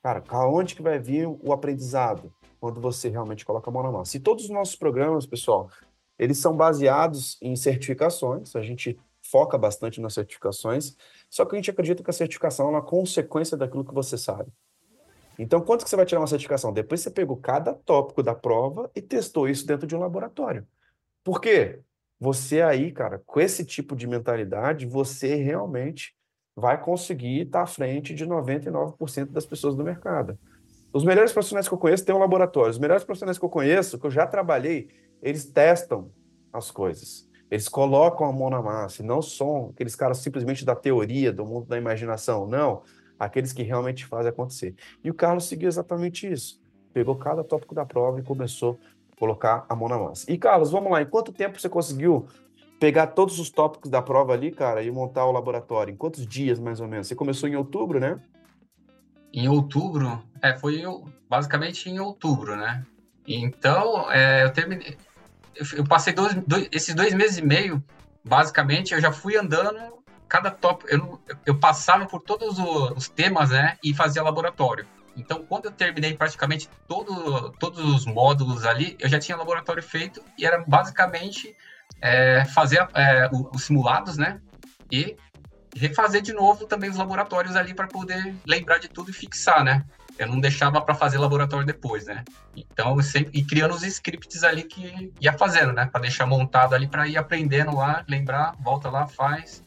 Cara, 0.01 0.23
aonde 0.29 0.77
que 0.77 0.83
vai 0.83 1.01
vir 1.01 1.27
o 1.27 1.53
aprendizado? 1.53 2.33
Quando 2.61 2.81
você 2.81 3.09
realmente 3.09 3.45
coloca 3.45 3.69
a 3.69 3.73
mão 3.73 3.83
na 3.83 3.91
massa. 3.91 4.17
E 4.17 4.21
todos 4.21 4.45
os 4.45 4.51
nossos 4.51 4.77
programas, 4.77 5.27
pessoal, 5.27 5.69
eles 6.17 6.39
são 6.39 6.57
baseados 6.57 7.39
em 7.43 7.57
certificações. 7.57 8.55
A 8.55 8.63
gente 8.63 8.97
foca 9.21 9.59
bastante 9.59 10.01
nas 10.01 10.15
certificações, 10.15 10.97
só 11.29 11.45
que 11.45 11.57
a 11.57 11.59
gente 11.59 11.73
acredita 11.73 12.05
que 12.05 12.11
a 12.11 12.13
certificação 12.13 12.69
é 12.69 12.71
uma 12.71 12.83
consequência 12.83 13.57
daquilo 13.57 13.85
que 13.85 13.93
você 13.93 14.17
sabe. 14.17 14.49
Então, 15.37 15.61
quanto 15.61 15.83
que 15.83 15.91
você 15.91 15.97
vai 15.97 16.07
tirar 16.07 16.21
uma 16.21 16.29
certificação? 16.29 16.73
Depois 16.73 17.01
você 17.01 17.11
pegou 17.11 17.37
cada 17.37 17.75
tópico 17.75 18.23
da 18.23 18.33
prova 18.33 18.89
e 18.95 19.03
testou 19.03 19.49
isso 19.49 19.67
dentro 19.67 19.89
de 19.89 19.97
um 19.97 19.99
laboratório. 19.99 20.65
Por 21.25 21.41
quê? 21.41 21.81
Você 22.19 22.63
aí, 22.63 22.93
cara, 22.93 23.23
com 23.27 23.41
esse 23.41 23.65
tipo 23.65 23.95
de 23.95 24.07
mentalidade, 24.07 24.87
você 24.87 25.35
realmente 25.35 26.15
vai 26.55 26.81
conseguir 26.81 27.43
estar 27.43 27.63
à 27.63 27.67
frente 27.67 28.15
de 28.15 28.27
99% 28.27 29.31
das 29.31 29.45
pessoas 29.45 29.75
do 29.75 29.85
mercado. 29.85 30.39
Os 30.93 31.05
melhores 31.05 31.33
profissionais 31.33 31.69
que 31.69 31.75
eu 31.75 31.79
conheço 31.79 32.07
têm 32.07 32.15
um 32.15 32.19
laboratório. 32.19 32.71
Os 32.71 32.79
melhores 32.79 33.05
profissionais 33.05 33.39
que 33.39 33.45
eu 33.45 33.51
conheço, 33.51 33.99
que 33.99 34.07
eu 34.07 34.11
já 34.11 34.27
trabalhei, 34.27 34.89
eles 35.23 35.45
testam 35.45 36.11
as 36.51 36.71
coisas. 36.71 37.29
Eles 37.51 37.69
colocam 37.69 38.27
a 38.27 38.33
mão 38.33 38.49
na 38.49 38.63
massa, 38.63 39.03
e 39.03 39.07
não 39.07 39.21
são 39.21 39.71
aqueles 39.75 39.95
caras 39.95 40.19
simplesmente 40.19 40.65
da 40.65 40.75
teoria, 40.75 41.33
do 41.33 41.45
mundo 41.45 41.67
da 41.67 41.77
imaginação, 41.77 42.47
não. 42.47 42.83
Aqueles 43.19 43.53
que 43.53 43.63
realmente 43.63 44.07
fazem 44.07 44.31
acontecer. 44.31 44.75
E 45.05 45.11
o 45.11 45.15
Carlos 45.15 45.45
seguiu 45.45 45.69
exatamente 45.69 46.31
isso. 46.31 46.61
Pegou 46.93 47.15
cada 47.17 47.45
tópico 47.45 47.75
da 47.75 47.85
prova 47.85 48.19
e 48.19 48.23
começou 48.23 48.79
colocar 49.19 49.65
a 49.69 49.75
mão 49.75 49.89
na 49.89 49.99
massa. 49.99 50.31
E, 50.31 50.37
Carlos, 50.39 50.71
vamos 50.71 50.91
lá, 50.91 51.03
em 51.03 51.07
quanto 51.07 51.33
tempo 51.33 51.61
você 51.61 51.69
conseguiu 51.69 52.27
pegar 52.79 53.09
todos 53.09 53.39
os 53.39 53.51
tópicos 53.51 53.91
da 53.91 54.03
prova 54.03 54.33
ali, 54.33 54.51
cara, 54.51 54.83
e 54.83 54.91
montar 54.91 55.25
o 55.25 55.33
laboratório? 55.33 55.93
Em 55.93 55.97
quantos 55.97 56.27
dias, 56.27 56.59
mais 56.59 56.81
ou 56.81 56.89
menos? 56.89 57.07
Você 57.07 57.15
começou 57.15 57.49
em 57.49 57.57
outubro, 57.57 57.99
né? 57.99 58.21
Em 59.33 59.49
outubro? 59.49 60.23
É, 60.43 60.57
foi 60.57 60.83
basicamente 61.29 61.89
em 61.89 61.99
outubro, 61.99 62.57
né? 62.57 62.85
Então, 63.27 64.11
é, 64.13 64.45
eu 64.45 64.53
terminei 64.53 64.97
eu 65.75 65.85
passei 65.85 66.13
dois, 66.13 66.35
dois, 66.47 66.69
esses 66.71 66.95
dois 66.95 67.15
meses 67.15 67.39
e 67.39 67.43
meio, 67.43 67.83
basicamente, 68.25 68.93
eu 68.95 69.01
já 69.01 69.13
fui 69.13 69.37
andando 69.37 69.79
cada 70.29 70.51
top. 70.51 70.85
Eu, 70.89 71.21
eu 71.45 71.59
passava 71.59 72.07
por 72.07 72.21
todos 72.21 72.59
os 72.59 73.09
temas, 73.09 73.51
né? 73.51 73.79
E 73.83 73.95
fazia 73.95 74.23
laboratório. 74.23 74.87
Então, 75.17 75.45
quando 75.45 75.67
eu 75.67 75.71
terminei 75.71 76.15
praticamente 76.15 76.69
todo, 76.87 77.51
todos 77.59 77.83
os 77.83 78.05
módulos 78.05 78.65
ali, 78.65 78.97
eu 79.01 79.09
já 79.09 79.19
tinha 79.19 79.37
laboratório 79.37 79.83
feito 79.83 80.23
e 80.39 80.45
era 80.45 80.63
basicamente 80.67 81.57
é, 82.01 82.45
fazer 82.45 82.87
é, 82.95 83.29
os 83.33 83.65
simulados, 83.65 84.17
né? 84.17 84.41
E 84.91 85.17
refazer 85.75 86.23
de 86.23 86.33
novo 86.33 86.67
também 86.67 86.91
os 86.91 86.97
laboratórios 86.97 87.57
ali 87.57 87.75
para 87.75 87.87
poder 87.87 88.35
lembrar 88.47 88.79
de 88.79 88.89
tudo 88.89 89.11
e 89.11 89.15
fixar, 89.15 89.65
né? 89.65 89.85
eu 90.19 90.27
não 90.27 90.41
deixava 90.41 90.81
para 90.81 90.95
fazer 90.95 91.19
laboratório 91.19 91.67
depois, 91.67 92.07
né? 92.07 92.25
Então, 92.55 92.97
eu 92.97 93.03
sempre 93.03 93.39
e 93.39 93.45
criando 93.45 93.75
os 93.75 93.83
scripts 93.83 94.43
ali 94.43 94.63
que 94.63 95.13
ia 95.21 95.33
fazendo, 95.33 95.73
né? 95.73 95.87
Para 95.87 96.01
deixar 96.01 96.27
montado 96.27 96.75
ali 96.75 96.87
para 96.87 97.07
ir 97.07 97.17
aprendendo 97.17 97.75
lá, 97.75 98.05
lembrar, 98.09 98.55
volta 98.61 98.89
lá, 98.89 99.07
faz. 99.07 99.63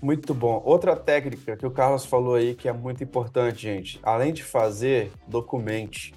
Muito 0.00 0.32
bom. 0.32 0.62
Outra 0.64 0.96
técnica 0.96 1.56
que 1.56 1.66
o 1.66 1.70
Carlos 1.70 2.06
falou 2.06 2.34
aí 2.34 2.54
que 2.54 2.68
é 2.68 2.72
muito 2.72 3.04
importante, 3.04 3.62
gente. 3.62 4.00
Além 4.02 4.32
de 4.32 4.42
fazer, 4.42 5.10
documente. 5.26 6.14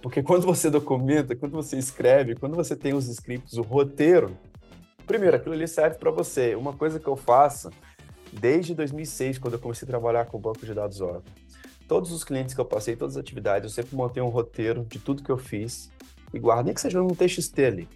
Porque 0.00 0.22
quando 0.22 0.46
você 0.46 0.70
documenta, 0.70 1.34
quando 1.34 1.52
você 1.52 1.76
escreve, 1.76 2.36
quando 2.36 2.54
você 2.54 2.76
tem 2.76 2.94
os 2.94 3.08
scripts, 3.08 3.54
o 3.54 3.62
roteiro, 3.62 4.36
primeiro, 5.06 5.36
aquilo 5.36 5.54
ali 5.54 5.66
serve 5.66 5.98
para 5.98 6.10
você. 6.10 6.54
Uma 6.54 6.72
coisa 6.72 7.00
que 7.00 7.08
eu 7.08 7.16
faço 7.16 7.70
desde 8.32 8.74
2006, 8.74 9.38
quando 9.38 9.54
eu 9.54 9.60
comecei 9.60 9.84
a 9.86 9.90
trabalhar 9.90 10.26
com 10.26 10.36
o 10.36 10.40
banco 10.40 10.64
de 10.64 10.72
dados 10.72 11.00
Oracle 11.00 11.32
todos 11.86 12.12
os 12.12 12.24
clientes 12.24 12.54
que 12.54 12.60
eu 12.60 12.64
passei, 12.64 12.96
todas 12.96 13.16
as 13.16 13.20
atividades, 13.20 13.70
eu 13.70 13.74
sempre 13.82 13.96
montei 13.96 14.22
um 14.22 14.28
roteiro 14.28 14.84
de 14.84 14.98
tudo 14.98 15.22
que 15.22 15.30
eu 15.30 15.38
fiz 15.38 15.90
e 16.32 16.38
guardo, 16.38 16.66
nem 16.66 16.74
que 16.74 16.80
seja 16.80 17.02
um 17.02 17.08
TXT 17.08 17.58
ali. 17.60 17.88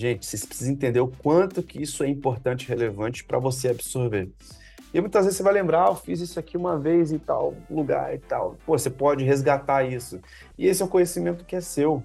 Gente, 0.00 0.24
vocês 0.24 0.46
precisam 0.46 0.72
entender 0.72 1.00
o 1.00 1.08
quanto 1.08 1.62
que 1.62 1.82
isso 1.82 2.02
é 2.02 2.08
importante 2.08 2.64
e 2.64 2.68
relevante 2.68 3.22
para 3.22 3.38
você 3.38 3.68
absorver. 3.68 4.30
E 4.94 4.98
muitas 4.98 5.26
vezes 5.26 5.36
você 5.36 5.42
vai 5.42 5.52
lembrar, 5.52 5.84
ah, 5.84 5.90
eu 5.90 5.94
fiz 5.94 6.20
isso 6.20 6.40
aqui 6.40 6.56
uma 6.56 6.78
vez 6.78 7.12
em 7.12 7.18
tal 7.18 7.54
lugar 7.70 8.14
e 8.14 8.18
tal. 8.18 8.56
Pô, 8.64 8.78
você 8.78 8.88
pode 8.88 9.22
resgatar 9.24 9.84
isso. 9.84 10.18
E 10.56 10.66
esse 10.66 10.80
é 10.80 10.86
um 10.86 10.88
conhecimento 10.88 11.44
que 11.44 11.54
é 11.54 11.60
seu. 11.60 12.02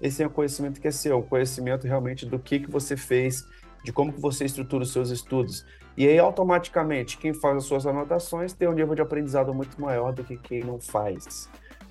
Esse 0.00 0.22
é 0.22 0.26
um 0.26 0.30
conhecimento 0.30 0.80
que 0.80 0.88
é 0.88 0.90
seu, 0.90 1.18
um 1.18 1.22
conhecimento 1.22 1.86
realmente 1.86 2.24
do 2.24 2.38
que, 2.38 2.60
que 2.60 2.70
você 2.70 2.96
fez, 2.96 3.46
de 3.84 3.92
como 3.92 4.10
que 4.10 4.18
você 4.18 4.46
estrutura 4.46 4.82
os 4.82 4.90
seus 4.90 5.10
estudos. 5.10 5.66
E 5.94 6.08
aí, 6.08 6.18
automaticamente, 6.18 7.18
quem 7.18 7.34
faz 7.34 7.58
as 7.58 7.64
suas 7.64 7.86
anotações 7.86 8.54
tem 8.54 8.66
um 8.66 8.72
nível 8.72 8.94
de 8.94 9.02
aprendizado 9.02 9.52
muito 9.52 9.78
maior 9.78 10.14
do 10.14 10.24
que 10.24 10.38
quem 10.38 10.64
não 10.64 10.80
faz. 10.80 11.46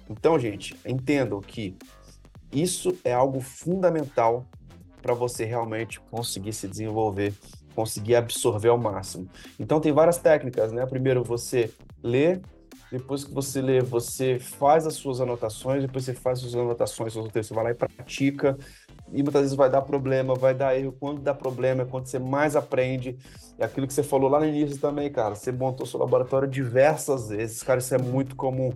Então, 0.09 0.39
gente, 0.39 0.75
entendam 0.83 1.39
que 1.41 1.77
isso 2.51 2.97
é 3.05 3.13
algo 3.13 3.39
fundamental 3.39 4.47
para 5.01 5.13
você 5.13 5.45
realmente 5.45 5.99
conseguir 6.11 6.53
se 6.53 6.67
desenvolver, 6.67 7.33
conseguir 7.75 8.15
absorver 8.15 8.69
ao 8.69 8.77
máximo. 8.77 9.27
Então, 9.59 9.79
tem 9.79 9.91
várias 9.91 10.17
técnicas, 10.17 10.71
né? 10.71 10.85
Primeiro, 10.85 11.23
você 11.23 11.71
lê, 12.03 12.39
depois 12.91 13.23
que 13.23 13.33
você 13.33 13.61
lê, 13.61 13.79
você 13.81 14.37
faz 14.39 14.85
as 14.85 14.95
suas 14.95 15.21
anotações, 15.21 15.81
depois 15.81 16.05
você 16.05 16.13
faz 16.13 16.39
as 16.39 16.43
suas 16.43 16.55
anotações, 16.55 17.13
você 17.13 17.53
vai 17.53 17.63
lá 17.63 17.71
e 17.71 17.75
pratica, 17.75 18.57
e 19.13 19.21
muitas 19.21 19.41
vezes 19.41 19.55
vai 19.55 19.69
dar 19.69 19.81
problema, 19.81 20.33
vai 20.35 20.53
dar 20.53 20.77
erro. 20.77 20.95
Quando 20.99 21.21
dá 21.21 21.33
problema 21.33 21.83
é 21.83 21.85
quando 21.85 22.05
você 22.05 22.19
mais 22.19 22.55
aprende. 22.55 23.17
É 23.59 23.65
aquilo 23.65 23.85
que 23.85 23.93
você 23.93 24.03
falou 24.03 24.29
lá 24.29 24.39
no 24.39 24.45
início 24.45 24.79
também, 24.79 25.11
cara. 25.11 25.35
Você 25.35 25.51
montou 25.51 25.85
seu 25.85 25.99
laboratório 25.99 26.47
diversas 26.47 27.29
vezes, 27.29 27.61
cara, 27.61 27.79
isso 27.79 27.93
é 27.93 27.97
muito 27.97 28.35
comum. 28.35 28.71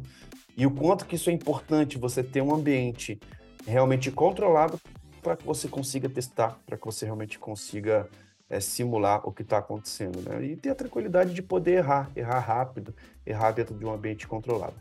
E 0.58 0.65
o 0.65 0.72
quanto 0.72 1.05
que 1.05 1.15
isso 1.15 1.29
é 1.29 1.34
importante, 1.34 1.98
você 1.98 2.24
ter 2.24 2.41
um 2.41 2.53
ambiente 2.53 3.20
realmente 3.65 4.12
controlado 4.12 4.79
para 5.25 5.36
que 5.36 5.44
você 5.44 5.67
consiga 5.67 6.08
testar, 6.08 6.55
para 6.67 6.77
que 6.77 6.86
você 6.86 7.03
realmente 7.03 7.39
consiga 7.39 8.08
é, 8.48 8.60
simular 8.60 9.27
o 9.27 9.32
que 9.32 9.41
está 9.41 9.58
acontecendo, 9.58 10.22
né? 10.22 10.46
E 10.46 10.55
ter 10.55 10.70
a 10.70 10.75
tranquilidade 10.75 11.34
de 11.34 11.41
poder 11.41 11.79
errar, 11.79 12.12
errar 12.15 12.38
rápido, 12.38 12.94
errar 13.25 13.51
dentro 13.51 13.74
de 13.74 13.84
um 13.84 13.91
ambiente 13.91 14.27
controlado. 14.27 14.75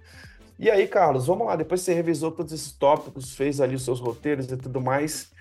E 0.59 0.71
aí, 0.71 0.87
Carlos, 0.87 1.27
vamos 1.27 1.47
lá. 1.47 1.57
Depois 1.57 1.81
você 1.81 1.95
revisou 1.95 2.31
todos 2.31 2.53
esses 2.53 2.73
tópicos, 2.73 3.35
fez 3.35 3.59
ali 3.59 3.75
os 3.75 3.87
seus 3.87 4.01
roteiros 4.01 4.53
e 4.53 4.57
tudo 4.59 4.83
mais. 4.83 5.33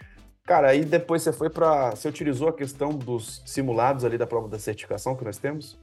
Cara, 0.46 0.70
aí 0.70 0.86
depois 0.86 1.22
você 1.22 1.34
foi 1.34 1.50
para. 1.50 1.92
Você 1.92 2.08
utilizou 2.08 2.48
a 2.48 2.54
questão 2.54 2.92
dos 2.92 3.44
simulados 3.46 4.06
ali 4.06 4.18
da 4.18 4.26
prova 4.26 4.48
da 4.48 4.58
certificação 4.58 5.18
que 5.18 5.26
nós 5.26 5.38
temos? 5.38 5.78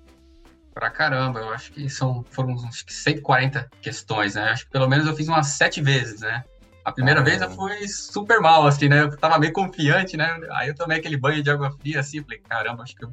Pra 0.72 0.88
caramba, 0.88 1.40
eu 1.40 1.50
acho 1.50 1.72
que 1.72 1.90
são, 1.90 2.24
foram 2.30 2.54
uns 2.54 2.86
140 2.88 3.68
questões, 3.82 4.34
né? 4.34 4.44
Acho 4.44 4.64
que 4.64 4.70
pelo 4.70 4.88
menos 4.88 5.06
eu 5.06 5.14
fiz 5.14 5.28
umas 5.28 5.48
sete 5.48 5.82
vezes, 5.82 6.22
né? 6.22 6.42
A 6.84 6.92
primeira 6.92 7.20
ah. 7.20 7.22
vez 7.22 7.40
eu 7.40 7.50
fui 7.50 7.87
super 7.88 8.40
mal, 8.40 8.66
assim, 8.66 8.88
né? 8.88 9.02
Eu 9.02 9.16
tava 9.16 9.38
meio 9.38 9.52
confiante, 9.52 10.16
né? 10.16 10.38
Aí 10.52 10.68
eu 10.68 10.75
tomei 10.75 10.99
aquele 10.99 11.16
banho 11.16 11.42
de 11.42 11.50
água 11.50 11.70
fria, 11.70 12.00
assim, 12.00 12.22
falei, 12.22 12.38
caramba, 12.38 12.82
acho 12.82 12.96
que 12.96 13.04
eu, 13.04 13.12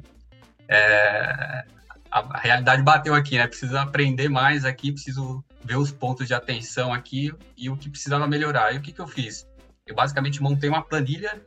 é... 0.68 1.64
a, 2.10 2.20
a 2.20 2.38
realidade 2.38 2.82
bateu 2.82 3.14
aqui, 3.14 3.36
né? 3.36 3.46
Preciso 3.46 3.76
aprender 3.76 4.28
mais 4.28 4.64
aqui, 4.64 4.92
preciso 4.92 5.44
ver 5.62 5.76
os 5.76 5.92
pontos 5.92 6.26
de 6.26 6.34
atenção 6.34 6.92
aqui 6.92 7.32
e 7.56 7.68
o 7.68 7.76
que 7.76 7.90
precisava 7.90 8.26
melhorar. 8.26 8.74
E 8.74 8.78
o 8.78 8.80
que, 8.80 8.92
que 8.92 9.00
eu 9.00 9.06
fiz? 9.06 9.46
Eu 9.86 9.94
basicamente 9.94 10.42
montei 10.42 10.68
uma 10.68 10.82
planilha 10.82 11.40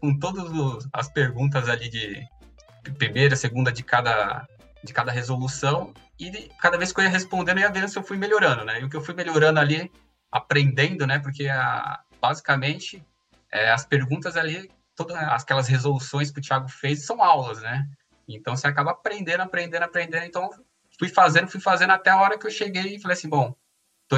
com 0.00 0.18
todas 0.18 0.88
as 0.92 1.08
perguntas 1.08 1.68
ali 1.68 1.88
de 1.88 2.26
primeira, 2.98 3.34
segunda 3.34 3.72
de 3.72 3.82
cada, 3.82 4.46
de 4.84 4.92
cada 4.92 5.10
resolução 5.10 5.92
e 6.18 6.30
cada 6.60 6.78
vez 6.78 6.92
que 6.92 7.00
eu 7.00 7.04
ia 7.04 7.10
respondendo, 7.10 7.58
eu 7.58 7.62
ia 7.64 7.70
vendo 7.70 7.88
se 7.88 7.98
eu 7.98 8.02
fui 8.02 8.16
melhorando, 8.16 8.64
né? 8.64 8.80
E 8.80 8.84
o 8.84 8.88
que 8.88 8.96
eu 8.96 9.02
fui 9.02 9.14
melhorando 9.14 9.60
ali, 9.60 9.90
aprendendo, 10.30 11.06
né? 11.06 11.18
Porque 11.18 11.48
a, 11.48 12.00
basicamente 12.20 13.04
é, 13.52 13.70
as 13.70 13.84
perguntas 13.84 14.36
ali, 14.36 14.70
todas 14.94 15.16
aquelas 15.16 15.68
resoluções 15.68 16.30
que 16.30 16.38
o 16.38 16.42
Thiago 16.42 16.68
fez 16.68 17.04
são 17.04 17.22
aulas, 17.22 17.62
né? 17.62 17.88
Então 18.28 18.56
você 18.56 18.66
acaba 18.66 18.90
aprendendo, 18.90 19.42
aprendendo, 19.42 19.82
aprendendo. 19.84 20.24
Então 20.24 20.50
fui 20.98 21.08
fazendo, 21.08 21.48
fui 21.48 21.60
fazendo 21.60 21.92
até 21.92 22.10
a 22.10 22.20
hora 22.20 22.38
que 22.38 22.46
eu 22.46 22.50
cheguei 22.50 22.96
e 22.96 23.00
falei 23.00 23.16
assim, 23.16 23.28
bom, 23.28 23.54
tô, 24.08 24.16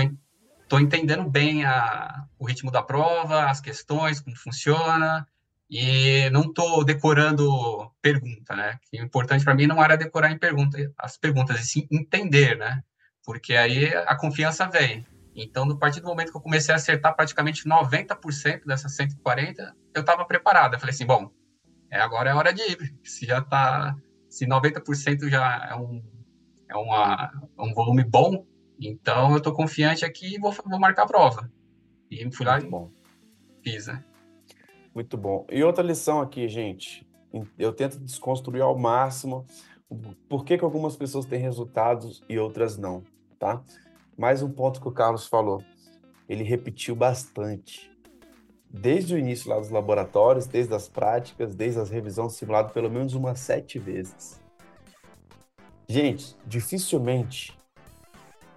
tô 0.69 0.79
entendendo 0.79 1.29
bem 1.29 1.65
a, 1.65 2.27
o 2.39 2.47
ritmo 2.47 2.71
da 2.71 2.83
prova, 2.83 3.51
as 3.51 3.61
questões, 3.61 4.21
como 4.21 4.37
funciona, 4.37 5.27
e 5.71 6.31
não 6.31 6.53
tô 6.53 6.83
decorando 6.83 7.91
pergunta, 8.01 8.57
né? 8.57 8.79
O 8.93 8.97
importante 8.97 9.45
para 9.45 9.55
mim 9.55 9.67
não 9.67 9.83
era 9.83 9.97
decorar 9.97 10.31
em 10.31 10.39
pergunta, 10.39 10.79
as 10.97 11.17
perguntas, 11.17 11.61
e 11.61 11.65
sim 11.65 11.89
entender, 11.91 12.57
né? 12.57 12.83
Porque 13.25 13.55
aí 13.55 13.95
a 13.95 14.17
confiança 14.17 14.67
vem. 14.67 15.07
Então, 15.41 15.65
no 15.65 15.79
partir 15.79 16.01
do 16.01 16.09
momento 16.09 16.33
que 16.33 16.37
eu 16.37 16.41
comecei 16.41 16.75
a 16.75 16.77
acertar 16.77 17.15
praticamente 17.15 17.65
90% 17.65 18.65
dessas 18.67 18.97
140, 18.97 19.73
eu 19.95 20.01
estava 20.01 20.25
preparado. 20.25 20.75
Eu 20.75 20.81
falei 20.81 20.93
assim, 20.93 21.07
bom, 21.07 21.31
é, 21.89 22.01
agora 22.01 22.31
é 22.31 22.35
hora 22.35 22.53
de 22.53 22.61
ir. 22.63 22.99
Se 23.05 23.25
já 23.25 23.41
tá, 23.41 23.97
se 24.29 24.47
90% 24.47 25.29
já 25.29 25.69
é 25.71 25.77
um, 25.77 26.03
é 26.69 26.77
uma, 26.77 27.31
um 27.57 27.73
volume 27.73 28.03
bom, 28.03 28.45
então 28.81 29.31
eu 29.31 29.39
estou 29.39 29.53
confiante 29.53 30.05
aqui 30.05 30.35
e 30.35 30.39
vou, 30.39 30.53
vou 30.53 30.81
marcar 30.81 31.05
a 31.05 31.07
prova. 31.07 31.51
E 32.11 32.29
fui 32.33 32.45
lá 32.45 32.55
Muito 32.55 32.67
e 32.67 32.71
bom. 32.71 32.91
fiz, 33.63 33.87
né? 33.87 34.05
Muito 34.93 35.17
bom. 35.17 35.47
E 35.51 35.63
outra 35.63 35.85
lição 35.85 36.21
aqui, 36.21 36.49
gente. 36.49 37.07
Eu 37.57 37.73
tento 37.73 38.01
desconstruir 38.01 38.63
ao 38.63 38.77
máximo 38.77 39.47
por 40.29 40.45
que, 40.45 40.59
que 40.59 40.65
algumas 40.65 40.97
pessoas 40.97 41.27
têm 41.27 41.39
resultados 41.41 42.25
e 42.29 42.39
outras 42.39 42.77
não, 42.77 43.05
tá? 43.39 43.63
Mais 44.19 44.43
um 44.43 44.51
ponto 44.51 44.81
que 44.81 44.89
o 44.89 44.93
Carlos 44.93 45.29
falou. 45.29 45.63
Ele 46.29 46.43
repetiu 46.43 46.97
bastante. 46.97 47.89
Desde 48.69 49.15
o 49.15 49.19
início 49.19 49.49
lá 49.49 49.61
dos 49.61 49.71
laboratórios, 49.71 50.49
desde 50.49 50.75
as 50.75 50.89
práticas, 50.89 51.55
desde 51.55 51.79
as 51.79 51.89
revisões 51.89 52.33
simuladas, 52.33 52.73
pelo 52.73 52.91
menos 52.91 53.15
umas 53.15 53.39
sete 53.39 53.79
vezes. 53.79 54.41
Gente, 55.89 56.37
dificilmente 56.45 57.57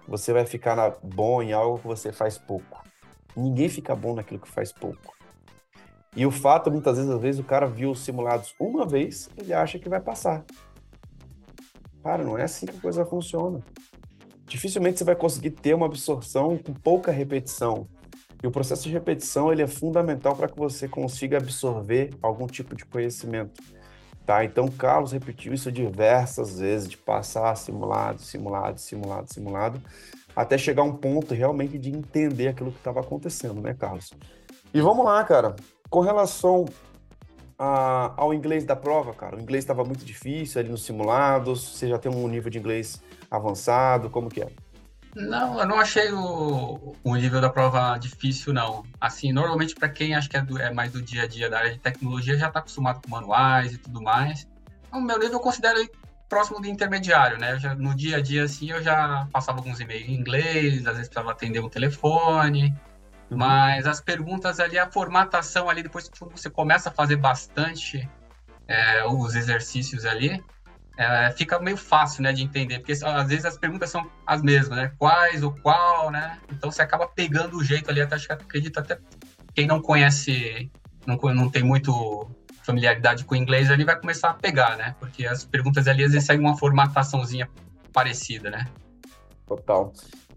você 0.06 0.32
vai 0.32 0.44
ficar 0.44 0.74
na, 0.74 0.90
bom 1.00 1.40
em 1.40 1.52
algo 1.52 1.78
que 1.78 1.86
você 1.86 2.10
faz 2.12 2.36
pouco. 2.36 2.82
Ninguém 3.36 3.68
fica 3.68 3.94
bom 3.94 4.16
naquilo 4.16 4.40
que 4.40 4.48
faz 4.48 4.72
pouco. 4.72 5.14
E 6.16 6.26
o 6.26 6.32
fato, 6.32 6.72
muitas 6.72 6.96
vezes, 6.96 7.10
às 7.10 7.20
vezes, 7.20 7.40
o 7.40 7.44
cara 7.44 7.66
viu 7.66 7.92
os 7.92 8.00
simulados 8.00 8.52
uma 8.58 8.84
vez, 8.84 9.30
ele 9.38 9.54
acha 9.54 9.78
que 9.78 9.88
vai 9.88 10.00
passar. 10.00 10.44
Cara, 12.02 12.24
não 12.24 12.36
é 12.36 12.42
assim 12.42 12.66
que 12.66 12.76
a 12.76 12.80
coisa 12.80 13.06
funciona. 13.06 13.62
Dificilmente 14.52 14.98
você 14.98 15.04
vai 15.04 15.16
conseguir 15.16 15.52
ter 15.52 15.72
uma 15.72 15.86
absorção 15.86 16.58
com 16.58 16.74
pouca 16.74 17.10
repetição. 17.10 17.88
E 18.42 18.46
o 18.46 18.50
processo 18.50 18.82
de 18.82 18.90
repetição, 18.90 19.50
ele 19.50 19.62
é 19.62 19.66
fundamental 19.66 20.36
para 20.36 20.46
que 20.46 20.58
você 20.58 20.86
consiga 20.86 21.38
absorver 21.38 22.10
algum 22.20 22.46
tipo 22.46 22.76
de 22.76 22.84
conhecimento. 22.84 23.62
Tá? 24.26 24.44
Então, 24.44 24.68
Carlos 24.68 25.12
repetiu 25.12 25.54
isso 25.54 25.72
diversas 25.72 26.60
vezes, 26.60 26.86
de 26.86 26.98
passar 26.98 27.54
simulado, 27.56 28.20
simulado, 28.20 28.78
simulado, 28.78 29.32
simulado, 29.32 29.82
até 30.36 30.58
chegar 30.58 30.82
a 30.82 30.84
um 30.84 30.92
ponto 30.92 31.32
realmente 31.32 31.78
de 31.78 31.88
entender 31.88 32.48
aquilo 32.48 32.72
que 32.72 32.78
estava 32.78 33.00
acontecendo, 33.00 33.58
né, 33.58 33.72
Carlos? 33.72 34.12
E 34.74 34.82
vamos 34.82 35.02
lá, 35.02 35.24
cara. 35.24 35.56
Com 35.88 36.00
relação 36.00 36.66
a, 37.58 38.12
ao 38.18 38.34
inglês 38.34 38.66
da 38.66 38.76
prova, 38.76 39.14
cara, 39.14 39.34
o 39.34 39.40
inglês 39.40 39.64
estava 39.64 39.82
muito 39.82 40.04
difícil 40.04 40.60
ali 40.60 40.68
nos 40.68 40.84
simulados. 40.84 41.74
Você 41.74 41.88
já 41.88 41.98
tem 41.98 42.12
um 42.12 42.28
nível 42.28 42.50
de 42.50 42.58
inglês 42.58 43.00
avançado? 43.36 44.10
Como 44.10 44.28
que 44.28 44.42
é? 44.42 44.48
Não, 45.14 45.60
eu 45.60 45.66
não 45.66 45.78
achei 45.78 46.10
o, 46.10 46.96
o 47.04 47.16
nível 47.16 47.40
da 47.40 47.50
prova 47.50 47.98
difícil, 47.98 48.52
não. 48.52 48.84
Assim, 49.00 49.32
normalmente 49.32 49.74
para 49.74 49.88
quem 49.88 50.14
acha 50.14 50.28
que 50.28 50.36
é, 50.36 50.42
do, 50.42 50.58
é, 50.58 50.72
mais 50.72 50.92
do 50.92 51.02
dia 51.02 51.24
a 51.24 51.26
dia 51.26 51.50
da 51.50 51.58
área 51.58 51.72
de 51.72 51.78
tecnologia, 51.78 52.36
já 52.36 52.48
está 52.48 52.60
acostumado 52.60 53.02
com 53.02 53.10
manuais 53.10 53.74
e 53.74 53.78
tudo 53.78 54.00
mais. 54.00 54.48
O 54.90 55.00
meu 55.00 55.18
nível 55.18 55.34
eu 55.34 55.40
considero 55.40 55.78
próximo 56.28 56.60
do 56.60 56.66
intermediário, 56.66 57.38
né? 57.38 57.58
Já, 57.58 57.74
no 57.74 57.94
dia 57.94 58.16
a 58.16 58.20
dia, 58.22 58.44
assim, 58.44 58.70
eu 58.70 58.82
já 58.82 59.28
passava 59.30 59.58
alguns 59.58 59.80
e-mails 59.80 60.08
em 60.08 60.14
inglês, 60.14 60.86
às 60.86 60.94
vezes 60.94 61.08
precisava 61.08 61.30
atender 61.30 61.60
um 61.60 61.68
telefone, 61.68 62.74
Uhum. 63.32 63.38
Mas 63.38 63.86
as 63.86 64.00
perguntas 64.00 64.60
ali, 64.60 64.78
a 64.78 64.90
formatação 64.90 65.68
ali, 65.68 65.82
depois 65.82 66.08
que 66.08 66.18
você 66.20 66.50
começa 66.50 66.90
a 66.90 66.92
fazer 66.92 67.16
bastante 67.16 68.08
é, 68.68 69.04
os 69.06 69.34
exercícios 69.34 70.04
ali, 70.04 70.42
é, 70.96 71.30
fica 71.32 71.58
meio 71.58 71.76
fácil, 71.76 72.22
né, 72.22 72.32
de 72.32 72.42
entender, 72.42 72.78
porque 72.78 72.92
às 72.92 73.28
vezes 73.28 73.44
as 73.44 73.56
perguntas 73.56 73.90
são 73.90 74.06
as 74.26 74.42
mesmas, 74.42 74.76
né, 74.76 74.92
quais 74.98 75.42
ou 75.42 75.52
qual, 75.62 76.10
né, 76.10 76.38
então 76.50 76.70
você 76.70 76.82
acaba 76.82 77.06
pegando 77.06 77.56
o 77.56 77.64
jeito 77.64 77.90
ali, 77.90 78.00
até 78.00 78.14
acho 78.14 78.26
que 78.26 78.32
acredito 78.32 78.78
até 78.78 78.98
quem 79.54 79.66
não 79.66 79.80
conhece, 79.80 80.70
não, 81.06 81.16
não 81.34 81.50
tem 81.50 81.62
muito 81.62 82.28
familiaridade 82.62 83.24
com 83.24 83.34
o 83.34 83.38
inglês, 83.38 83.70
ali 83.70 83.84
vai 83.84 83.98
começar 83.98 84.30
a 84.30 84.34
pegar, 84.34 84.76
né, 84.76 84.94
porque 85.00 85.26
as 85.26 85.44
perguntas 85.44 85.88
ali 85.88 86.04
às 86.04 86.12
vezes 86.12 86.26
seguem 86.26 86.44
uma 86.44 86.56
formataçãozinha 86.56 87.48
parecida, 87.92 88.50
né. 88.50 88.66
Total. 89.46 89.92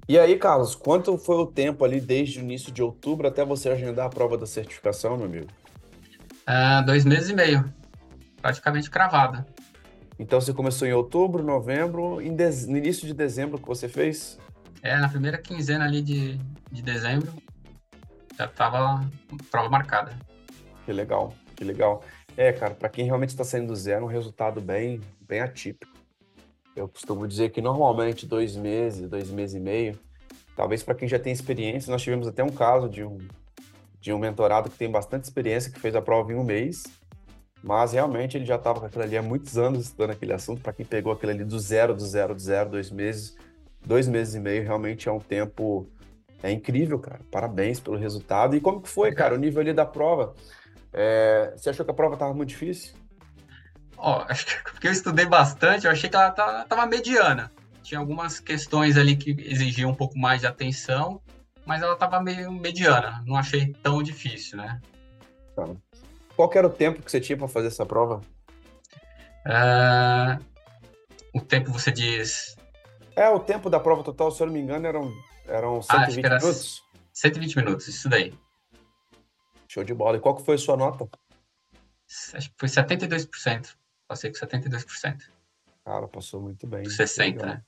E 0.08 0.20
aí, 0.20 0.38
Carlos, 0.38 0.76
quanto 0.76 1.18
foi 1.18 1.38
o 1.38 1.48
tempo 1.48 1.84
ali 1.84 2.00
desde 2.00 2.40
o 2.40 2.42
início 2.44 2.72
de 2.72 2.82
outubro 2.82 3.28
até 3.28 3.44
você 3.44 3.70
agendar 3.70 4.06
a 4.06 4.10
prova 4.10 4.38
da 4.38 4.46
certificação, 4.46 5.18
meu 5.18 5.26
amigo? 5.26 5.48
Uh, 6.48 6.86
dois 6.86 7.04
meses 7.04 7.30
e 7.30 7.34
meio, 7.34 7.74
praticamente 8.40 8.90
cravada. 8.90 9.46
Então 10.18 10.40
você 10.40 10.54
começou 10.54 10.88
em 10.88 10.94
outubro, 10.94 11.44
novembro, 11.44 12.22
em 12.22 12.34
de... 12.34 12.68
no 12.68 12.78
início 12.78 13.06
de 13.06 13.14
dezembro 13.14 13.58
que 13.58 13.68
você 13.68 13.90
fez? 13.90 14.40
É, 14.82 14.98
na 14.98 15.10
primeira 15.10 15.38
quinzena 15.38 15.84
ali 15.84 16.02
de, 16.02 16.38
de 16.72 16.82
dezembro, 16.82 17.34
já 18.38 18.46
estava 18.46 19.06
prova 19.52 19.70
marcada. 19.70 20.18
Que 20.86 20.94
legal, 20.94 21.34
que 21.56 21.64
legal. 21.64 22.04
É, 22.38 22.54
cara, 22.54 22.74
para 22.74 22.90
quem 22.90 23.06
realmente 23.06 23.30
está 23.30 23.44
saindo 23.44 23.68
do 23.68 23.76
zero, 23.76 24.06
um 24.06 24.10
resultado 24.10 24.62
bem, 24.62 25.02
bem 25.22 25.42
atípico. 25.42 25.92
Eu 26.76 26.88
costumo 26.88 27.28
dizer 27.28 27.50
que 27.50 27.62
normalmente 27.62 28.26
dois 28.26 28.56
meses, 28.56 29.10
dois 29.10 29.30
meses 29.30 29.56
e 29.56 29.60
meio, 29.60 29.98
talvez 30.56 30.84
para 30.84 30.96
quem 30.96 31.08
já 31.08 31.18
tem 31.18 31.32
experiência, 31.32 31.90
nós 31.90 32.02
tivemos 32.02 32.28
até 32.28 32.44
um 32.44 32.50
caso 32.50 32.90
de 32.90 33.04
um, 33.04 33.18
de 34.00 34.14
um 34.14 34.20
mentorado 34.20 34.70
que 34.70 34.78
tem 34.78 34.92
bastante 34.92 35.24
experiência, 35.24 35.72
que 35.72 35.80
fez 35.80 35.96
a 35.96 36.02
prova 36.02 36.32
em 36.34 36.36
um 36.36 36.44
mês, 36.44 36.84
mas 37.66 37.94
realmente 37.94 38.38
ele 38.38 38.46
já 38.46 38.58
estava 38.58 38.80
com 38.80 38.86
aquilo 38.86 39.04
ali 39.04 39.18
há 39.18 39.24
muitos 39.24 39.58
anos 39.58 39.86
estudando 39.86 40.12
aquele 40.12 40.32
assunto. 40.32 40.62
Para 40.62 40.72
quem 40.72 40.86
pegou 40.86 41.12
aquilo 41.12 41.32
ali 41.32 41.44
do 41.44 41.60
zero, 41.60 41.96
do 41.96 42.06
zero, 42.06 42.36
do 42.36 42.40
zero, 42.40 42.70
dois 42.70 42.92
meses, 42.92 43.36
dois 43.84 44.08
meses 44.08 44.36
e 44.36 44.40
meio, 44.40 44.62
realmente 44.62 45.10
é 45.10 45.12
um 45.12 45.20
tempo 45.20 45.90
é 46.44 46.52
incrível, 46.52 47.00
cara. 47.00 47.22
Parabéns 47.32 47.80
pelo 47.80 47.98
resultado. 47.98 48.56
E 48.56 48.62
como 48.62 48.80
que 48.82 48.88
foi, 48.88 49.12
cara, 49.14 49.34
o 49.34 49.38
nível 49.38 49.62
ali 49.62 49.74
da 49.74 49.84
prova? 49.84 50.36
É, 50.94 51.56
você 51.58 51.72
achou 51.72 51.84
que 51.84 51.90
a 51.90 51.96
prova 51.96 52.14
estava 52.14 52.36
muito 52.36 52.50
difícil? 52.50 52.94
Ó, 53.98 54.24
acho 54.30 54.46
que 54.46 54.62
porque 54.72 54.88
eu 54.88 54.92
estudei 54.92 55.26
bastante, 55.26 55.88
eu 55.88 55.92
achei 55.92 56.08
que 56.08 56.16
ela 56.16 56.30
tá, 56.30 56.66
tava 56.66 56.86
mediana. 56.86 57.52
Tinha 57.82 58.00
algumas 58.00 58.40
questões 58.40 58.96
ali 58.96 59.16
que 59.16 59.32
exigiam 59.32 59.90
um 59.90 59.96
pouco 59.96 60.20
mais 60.20 60.42
de 60.42 60.46
atenção, 60.46 61.20
mas 61.66 61.82
ela 61.82 61.96
tava 61.96 62.22
meio 62.22 62.52
mediana. 62.52 63.24
Não 63.26 63.36
achei 63.36 63.74
tão 63.82 64.04
difícil, 64.04 64.60
né? 64.60 64.80
Tá. 65.56 65.68
Qual 66.36 66.52
era 66.54 66.68
o 66.68 66.70
tempo 66.70 67.02
que 67.02 67.10
você 67.10 67.22
tinha 67.22 67.38
para 67.38 67.48
fazer 67.48 67.68
essa 67.68 67.86
prova? 67.86 68.22
Uh, 69.46 70.44
o 71.34 71.42
tempo 71.42 71.72
você 71.72 71.92
diz. 71.92 72.56
É, 73.16 73.30
o 73.30 73.40
tempo 73.40 73.70
da 73.70 73.80
prova 73.80 74.04
total, 74.04 74.32
se 74.32 74.42
eu 74.42 74.48
não 74.48 74.54
me 74.54 74.60
engano, 74.60 74.86
eram, 74.86 75.14
eram 75.48 75.82
120 75.82 76.26
ah, 76.26 76.30
minutos. 76.30 76.84
120 77.14 77.56
minutos, 77.58 77.88
isso 77.88 78.10
daí. 78.10 78.34
Show 79.68 79.84
de 79.84 79.94
bola. 79.94 80.18
E 80.18 80.20
qual 80.20 80.36
que 80.36 80.44
foi 80.44 80.56
a 80.56 80.58
sua 80.58 80.76
nota? 80.76 81.08
Acho 82.34 82.50
que 82.50 82.56
foi 82.58 82.68
72%. 82.68 83.76
Passei 84.08 84.32
com 84.32 84.38
72%. 84.38 85.22
Cara, 85.86 86.08
passou 86.08 86.42
muito 86.42 86.68
bem. 86.68 86.84
60%, 86.84 87.42
né? 87.42 87.64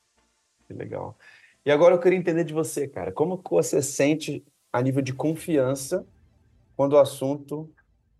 Que 0.65 0.73
legal. 0.73 1.17
E 1.65 1.71
agora 1.71 1.95
eu 1.95 1.99
queria 1.99 2.17
entender 2.17 2.43
de 2.43 2.53
você, 2.53 2.87
cara. 2.87 3.11
Como 3.11 3.37
que 3.37 3.49
você 3.49 3.81
sente 3.81 4.43
a 4.71 4.81
nível 4.81 5.01
de 5.01 5.13
confiança 5.13 6.05
quando 6.75 6.93
o 6.93 6.99
assunto 6.99 7.69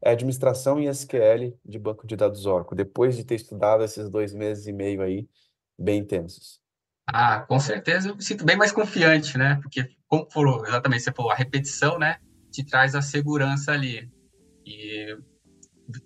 é 0.02 0.12
administração 0.12 0.80
em 0.80 0.88
SQL 0.88 1.58
de 1.66 1.80
banco 1.80 2.06
de 2.06 2.16
dados 2.16 2.46
Oracle, 2.46 2.78
depois 2.78 3.16
de 3.16 3.24
ter 3.24 3.36
estudado 3.36 3.84
esses 3.84 4.10
dois 4.10 4.34
meses 4.34 4.68
e 4.68 4.74
meio 4.74 5.02
aí, 5.02 5.28
bem 5.78 6.00
intensos? 6.00 6.60
Ah, 7.08 7.40
com 7.40 7.60
certeza 7.60 8.10
eu 8.10 8.16
me 8.16 8.24
sinto 8.24 8.46
bem 8.46 8.58
mais 8.58 8.72
confiante, 8.72 9.38
né? 9.38 9.60
Porque, 9.62 9.90
como 10.08 10.30
falou, 10.30 10.66
exatamente, 10.66 11.04
você 11.04 11.12
falou, 11.12 11.32
a 11.32 11.36
repetição, 11.36 11.98
né, 11.98 12.18
te 12.52 12.66
traz 12.66 12.96
a 12.96 13.02
segurança 13.02 13.72
ali. 13.72 14.10
E 14.66 15.18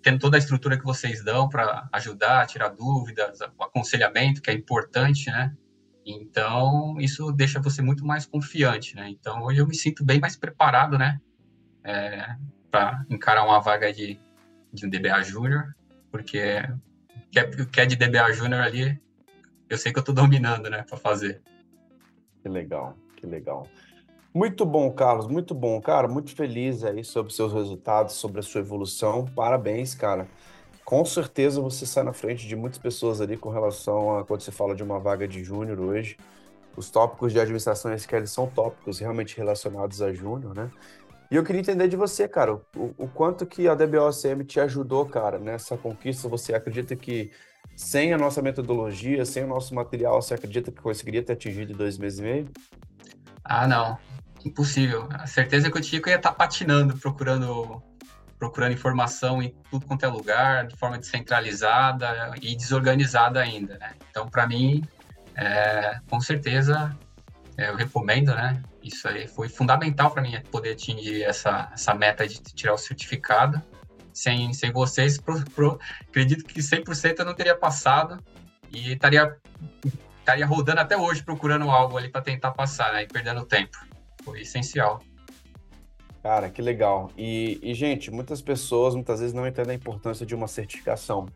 tendo 0.00 0.20
toda 0.20 0.36
a 0.36 0.38
estrutura 0.38 0.78
que 0.78 0.84
vocês 0.84 1.24
dão 1.24 1.48
para 1.48 1.88
ajudar, 1.92 2.46
tirar 2.46 2.68
dúvidas, 2.68 3.40
o 3.58 3.62
aconselhamento, 3.64 4.40
que 4.40 4.50
é 4.50 4.54
importante, 4.54 5.28
né? 5.30 5.52
Então, 6.06 6.96
isso 7.00 7.32
deixa 7.32 7.60
você 7.60 7.82
muito 7.82 8.04
mais 8.04 8.26
confiante, 8.26 8.94
né? 8.94 9.08
Então, 9.08 9.42
hoje 9.42 9.60
eu 9.60 9.66
me 9.66 9.74
sinto 9.74 10.04
bem 10.04 10.20
mais 10.20 10.36
preparado, 10.36 10.96
né? 10.96 11.20
É, 11.84 12.36
para 12.72 13.04
encarar 13.10 13.44
uma 13.44 13.60
vaga 13.60 13.92
de, 13.92 14.18
de 14.72 14.86
um 14.86 14.90
DBA 14.90 15.22
Júnior, 15.22 15.76
porque 16.10 16.38
o 17.26 17.30
que, 17.30 17.38
é, 17.38 17.50
que 17.66 17.80
é 17.80 17.86
de 17.86 17.96
DBA 17.96 18.32
Júnior 18.32 18.62
ali, 18.62 18.98
eu 19.68 19.76
sei 19.76 19.92
que 19.92 19.98
eu 19.98 20.00
estou 20.00 20.14
dominando, 20.14 20.70
né, 20.70 20.82
para 20.88 20.96
fazer. 20.96 21.42
Que 22.42 22.48
legal, 22.48 22.96
que 23.14 23.26
legal. 23.26 23.68
Muito 24.34 24.64
bom, 24.64 24.90
Carlos, 24.90 25.26
muito 25.28 25.54
bom, 25.54 25.78
cara. 25.82 26.08
Muito 26.08 26.34
feliz 26.34 26.82
aí 26.82 27.04
sobre 27.04 27.34
seus 27.34 27.52
resultados, 27.52 28.14
sobre 28.14 28.40
a 28.40 28.42
sua 28.42 28.62
evolução. 28.62 29.26
Parabéns, 29.26 29.94
cara. 29.94 30.26
Com 30.82 31.04
certeza 31.04 31.60
você 31.60 31.84
sai 31.84 32.02
na 32.02 32.14
frente 32.14 32.48
de 32.48 32.56
muitas 32.56 32.78
pessoas 32.78 33.20
ali 33.20 33.36
com 33.36 33.50
relação 33.50 34.16
a 34.16 34.24
quando 34.24 34.40
você 34.40 34.50
fala 34.50 34.74
de 34.74 34.82
uma 34.82 34.98
vaga 34.98 35.28
de 35.28 35.44
júnior 35.44 35.78
hoje. 35.78 36.16
Os 36.74 36.90
tópicos 36.90 37.34
de 37.34 37.38
administração 37.38 37.92
SQL 37.92 38.26
são 38.26 38.46
tópicos 38.46 38.98
realmente 38.98 39.36
relacionados 39.36 40.00
a 40.00 40.10
júnior, 40.14 40.54
né? 40.54 40.70
E 41.32 41.34
eu 41.34 41.42
queria 41.42 41.62
entender 41.62 41.88
de 41.88 41.96
você, 41.96 42.28
cara, 42.28 42.52
o, 42.52 42.94
o 42.98 43.08
quanto 43.08 43.46
que 43.46 43.66
a 43.66 43.74
DBOCM 43.74 44.44
te 44.44 44.60
ajudou, 44.60 45.06
cara, 45.06 45.38
nessa 45.38 45.78
conquista. 45.78 46.28
Você 46.28 46.54
acredita 46.54 46.94
que 46.94 47.32
sem 47.74 48.12
a 48.12 48.18
nossa 48.18 48.42
metodologia, 48.42 49.24
sem 49.24 49.42
o 49.42 49.46
nosso 49.46 49.74
material, 49.74 50.20
você 50.20 50.34
acredita 50.34 50.70
que 50.70 50.82
conseguiria 50.82 51.22
ter 51.22 51.32
atingido 51.32 51.72
em 51.72 51.74
dois 51.74 51.96
meses 51.96 52.18
e 52.18 52.22
meio? 52.22 52.50
Ah, 53.42 53.66
não. 53.66 53.96
Impossível. 54.44 55.08
A 55.10 55.26
certeza 55.26 55.70
que 55.70 55.78
eu 55.78 55.80
tinha 55.80 56.02
que 56.02 56.10
eu 56.10 56.12
ia 56.12 56.18
estar 56.18 56.32
patinando, 56.32 56.98
procurando 56.98 57.82
procurando 58.38 58.72
informação 58.72 59.42
em 59.42 59.54
tudo 59.70 59.86
quanto 59.86 60.04
é 60.04 60.08
lugar, 60.08 60.66
de 60.66 60.76
forma 60.76 60.98
descentralizada 60.98 62.34
e 62.42 62.54
desorganizada 62.54 63.40
ainda, 63.40 63.78
né? 63.78 63.94
Então, 64.10 64.28
para 64.28 64.46
mim, 64.46 64.84
é, 65.34 65.98
com 66.10 66.20
certeza, 66.20 66.94
é, 66.94 67.11
eu 67.56 67.76
recomendo, 67.76 68.34
né? 68.34 68.62
Isso 68.82 69.06
aí 69.06 69.28
foi 69.28 69.48
fundamental 69.48 70.10
para 70.10 70.22
mim 70.22 70.32
poder 70.50 70.72
atingir 70.72 71.22
essa, 71.22 71.70
essa 71.72 71.94
meta 71.94 72.26
de 72.26 72.40
tirar 72.40 72.74
o 72.74 72.78
certificado. 72.78 73.62
Sem, 74.12 74.52
sem 74.52 74.70
vocês, 74.70 75.16
pro, 75.16 75.42
pro, 75.52 75.78
acredito 76.06 76.44
que 76.44 76.60
100% 76.60 77.20
eu 77.20 77.24
não 77.24 77.34
teria 77.34 77.56
passado 77.56 78.22
e 78.70 78.92
estaria, 78.92 79.38
estaria 80.18 80.44
rodando 80.44 80.80
até 80.80 80.98
hoje 80.98 81.22
procurando 81.22 81.70
algo 81.70 81.96
ali 81.96 82.10
para 82.10 82.20
tentar 82.20 82.50
passar, 82.50 82.92
né? 82.92 83.04
E 83.04 83.06
perdendo 83.06 83.46
tempo. 83.46 83.78
Foi 84.22 84.42
essencial. 84.42 85.00
Cara, 86.22 86.50
que 86.50 86.60
legal. 86.60 87.10
E, 87.16 87.58
e, 87.62 87.74
gente, 87.74 88.10
muitas 88.10 88.40
pessoas 88.42 88.94
muitas 88.94 89.20
vezes 89.20 89.34
não 89.34 89.46
entendem 89.46 89.72
a 89.72 89.76
importância 89.76 90.24
de 90.24 90.34
uma 90.34 90.46
certificação. 90.46 91.26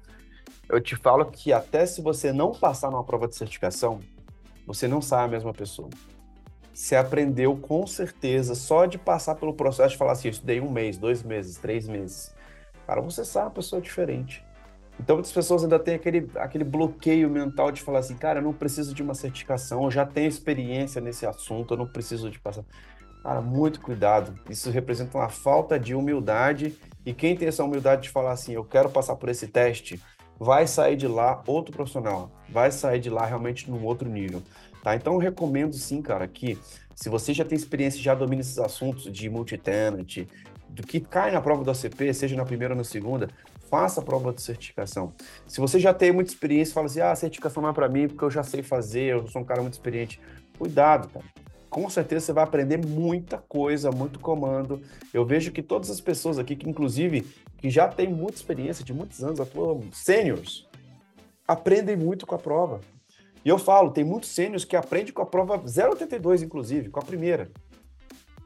Eu 0.69 0.81
te 0.81 0.95
falo 0.97 1.25
que 1.27 1.53
até 1.53 1.87
se 1.87 2.01
você 2.01 2.33
não 2.33 2.53
passar 2.53 2.91
numa 2.91 3.05
prova 3.05 3.27
de 3.27 3.37
certificação, 3.37 4.01
você 4.67 4.89
não 4.89 5.01
sai 5.01 5.25
a 5.25 5.29
mesma 5.29 5.53
pessoa. 5.53 5.89
Você 6.75 6.95
aprendeu 6.95 7.57
com 7.57 7.87
certeza 7.87 8.55
só 8.55 8.85
de 8.85 8.99
passar 8.99 9.37
pelo 9.37 9.55
processo 9.55 9.91
de 9.91 9.97
falar 9.97 10.13
assim, 10.13 10.29
eu 10.29 10.33
estudei 10.33 10.61
um 10.61 10.71
mês, 10.71 10.99
dois 10.99 11.23
meses, 11.23 11.57
três 11.57 11.89
meses. 11.89 12.35
Cara, 12.87 13.01
você 13.01 13.25
sai 13.25 13.45
uma 13.45 13.51
pessoa 13.51 13.81
diferente. 13.81 14.45
Então, 14.99 15.17
muitas 15.17 15.33
pessoas 15.33 15.63
ainda 15.63 15.79
têm 15.79 15.95
aquele, 15.95 16.31
aquele 16.37 16.65
bloqueio 16.65 17.29
mental 17.29 17.71
de 17.71 17.83
falar 17.83 18.01
assim, 18.01 18.17
cara, 18.17 18.39
eu 18.39 18.43
não 18.43 18.53
preciso 18.53 18.95
de 18.95 19.03
uma 19.03 19.15
certificação, 19.15 19.85
eu 19.85 19.91
já 19.91 20.07
tenho 20.07 20.29
experiência 20.29 21.01
nesse 21.01 21.27
assunto, 21.27 21.75
eu 21.75 21.79
não 21.79 21.87
preciso 21.87 22.31
de 22.31 22.39
passar. 22.39 22.65
Cara, 23.23 23.41
muito 23.41 23.81
cuidado. 23.81 24.39
Isso 24.49 24.71
representa 24.71 25.19
uma 25.19 25.29
falta 25.29 25.79
de 25.79 25.95
humildade. 25.95 26.79
E 27.05 27.13
quem 27.13 27.37
tem 27.37 27.49
essa 27.49 27.65
humildade 27.65 28.03
de 28.03 28.11
falar 28.11 28.33
assim, 28.33 28.53
eu 28.53 28.65
quero 28.65 28.89
passar 28.89 29.17
por 29.17 29.29
esse 29.29 29.49
teste, 29.49 30.01
vai 30.39 30.67
sair 30.67 30.97
de 30.97 31.07
lá 31.07 31.43
outro 31.47 31.73
profissional. 31.73 32.31
Vai 32.49 32.71
sair 32.71 33.01
de 33.01 33.11
lá 33.11 33.27
realmente 33.27 33.71
num 33.71 33.85
outro 33.85 34.09
nível. 34.09 34.43
Tá? 34.83 34.95
Então, 34.95 35.15
eu 35.15 35.19
recomendo 35.19 35.75
sim, 35.75 36.01
cara, 36.01 36.27
que 36.27 36.59
se 36.95 37.09
você 37.09 37.35
já 37.35 37.45
tem 37.45 37.57
experiência, 37.57 38.01
já 38.01 38.15
domina 38.15 38.41
esses 38.41 38.59
assuntos 38.59 39.11
de 39.11 39.29
multi-tenant, 39.29 40.27
do 40.69 40.83
que 40.83 41.01
cai 41.01 41.31
na 41.31 41.41
prova 41.41 41.65
do 41.65 41.71
ACP, 41.71 42.13
seja 42.13 42.37
na 42.37 42.45
primeira 42.45 42.75
ou 42.75 42.79
na 42.79 42.85
segunda, 42.85 43.29
faça 43.71 44.01
a 44.01 44.05
prova 44.05 44.33
de 44.33 44.43
certificação. 44.43 45.13
Se 45.47 45.61
você 45.61 45.81
já 45.81 45.93
tem 45.93 46.13
muita 46.13 46.31
experiência, 46.31 46.75
fala 46.75 46.87
assim, 46.87 47.01
ah, 47.01 47.11
a 47.11 47.17
certificação 47.17 47.63
não 47.63 47.71
é 47.71 47.73
para 47.73 47.89
mim 47.89 48.09
porque 48.09 48.25
eu 48.25 48.31
já 48.31 48.43
sei 48.43 48.63
fazer, 48.63 49.13
eu 49.13 49.27
sou 49.27 49.43
um 49.43 49.45
cara 49.45 49.63
muito 49.63 49.75
experiente. 49.75 50.21
Cuidado, 50.59 51.09
cara 51.09 51.25
com 51.77 51.91
certeza 51.91 52.25
você 52.25 52.33
vai 52.33 52.43
aprender 52.43 52.79
muita 52.79 53.37
coisa, 53.37 53.91
muito 53.91 54.19
comando. 54.19 54.81
Eu 55.13 55.27
vejo 55.27 55.53
que 55.53 55.63
todas 55.63 55.91
as 55.91 56.01
pessoas 56.01 56.39
aqui, 56.39 56.57
que 56.57 56.67
inclusive 56.67 57.21
que 57.59 57.69
já 57.69 57.87
têm 57.87 58.09
muita 58.09 58.37
experiência, 58.37 58.83
de 58.83 58.95
muitos 58.95 59.23
anos, 59.23 59.41
atuam 59.41 59.83
sêniors, 59.93 60.67
aprendem 61.47 61.95
muito 61.95 62.27
com 62.27 62.35
a 62.35 62.39
prova. 62.39 62.81
E 63.45 63.51
eu 63.51 63.59
falo, 63.59 63.91
tem 63.91 64.05
muitos 64.05 64.31
sêniors 64.31 64.65
que 64.65 64.75
aprendem 64.75 65.13
com 65.13 65.21
a 65.21 65.27
prova 65.27 65.59
082, 65.59 66.41
inclusive, 66.41 66.89
com 66.89 66.99
a 66.99 67.03
primeira. 67.03 67.51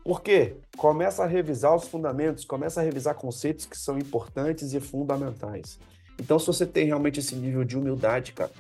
Por 0.03 0.23
quê? 0.23 0.57
Começa 0.77 1.23
a 1.23 1.27
revisar 1.27 1.77
os 1.77 1.87
fundamentos, 1.87 2.45
começa 2.45 2.81
a 2.81 2.83
revisar 2.83 3.15
conceitos 3.15 3.65
que 3.65 3.79
são 3.79 3.97
importantes 3.97 4.75
e 4.75 4.81
fundamentais. 4.81 5.79
Então, 6.19 6.37
se 6.37 6.49
você 6.49 6.67
tem 6.67 6.87
realmente 6.87 7.21
esse 7.21 7.37
nível 7.37 7.63
de 7.63 7.79
humildade, 7.79 8.33
cara, 8.33 8.51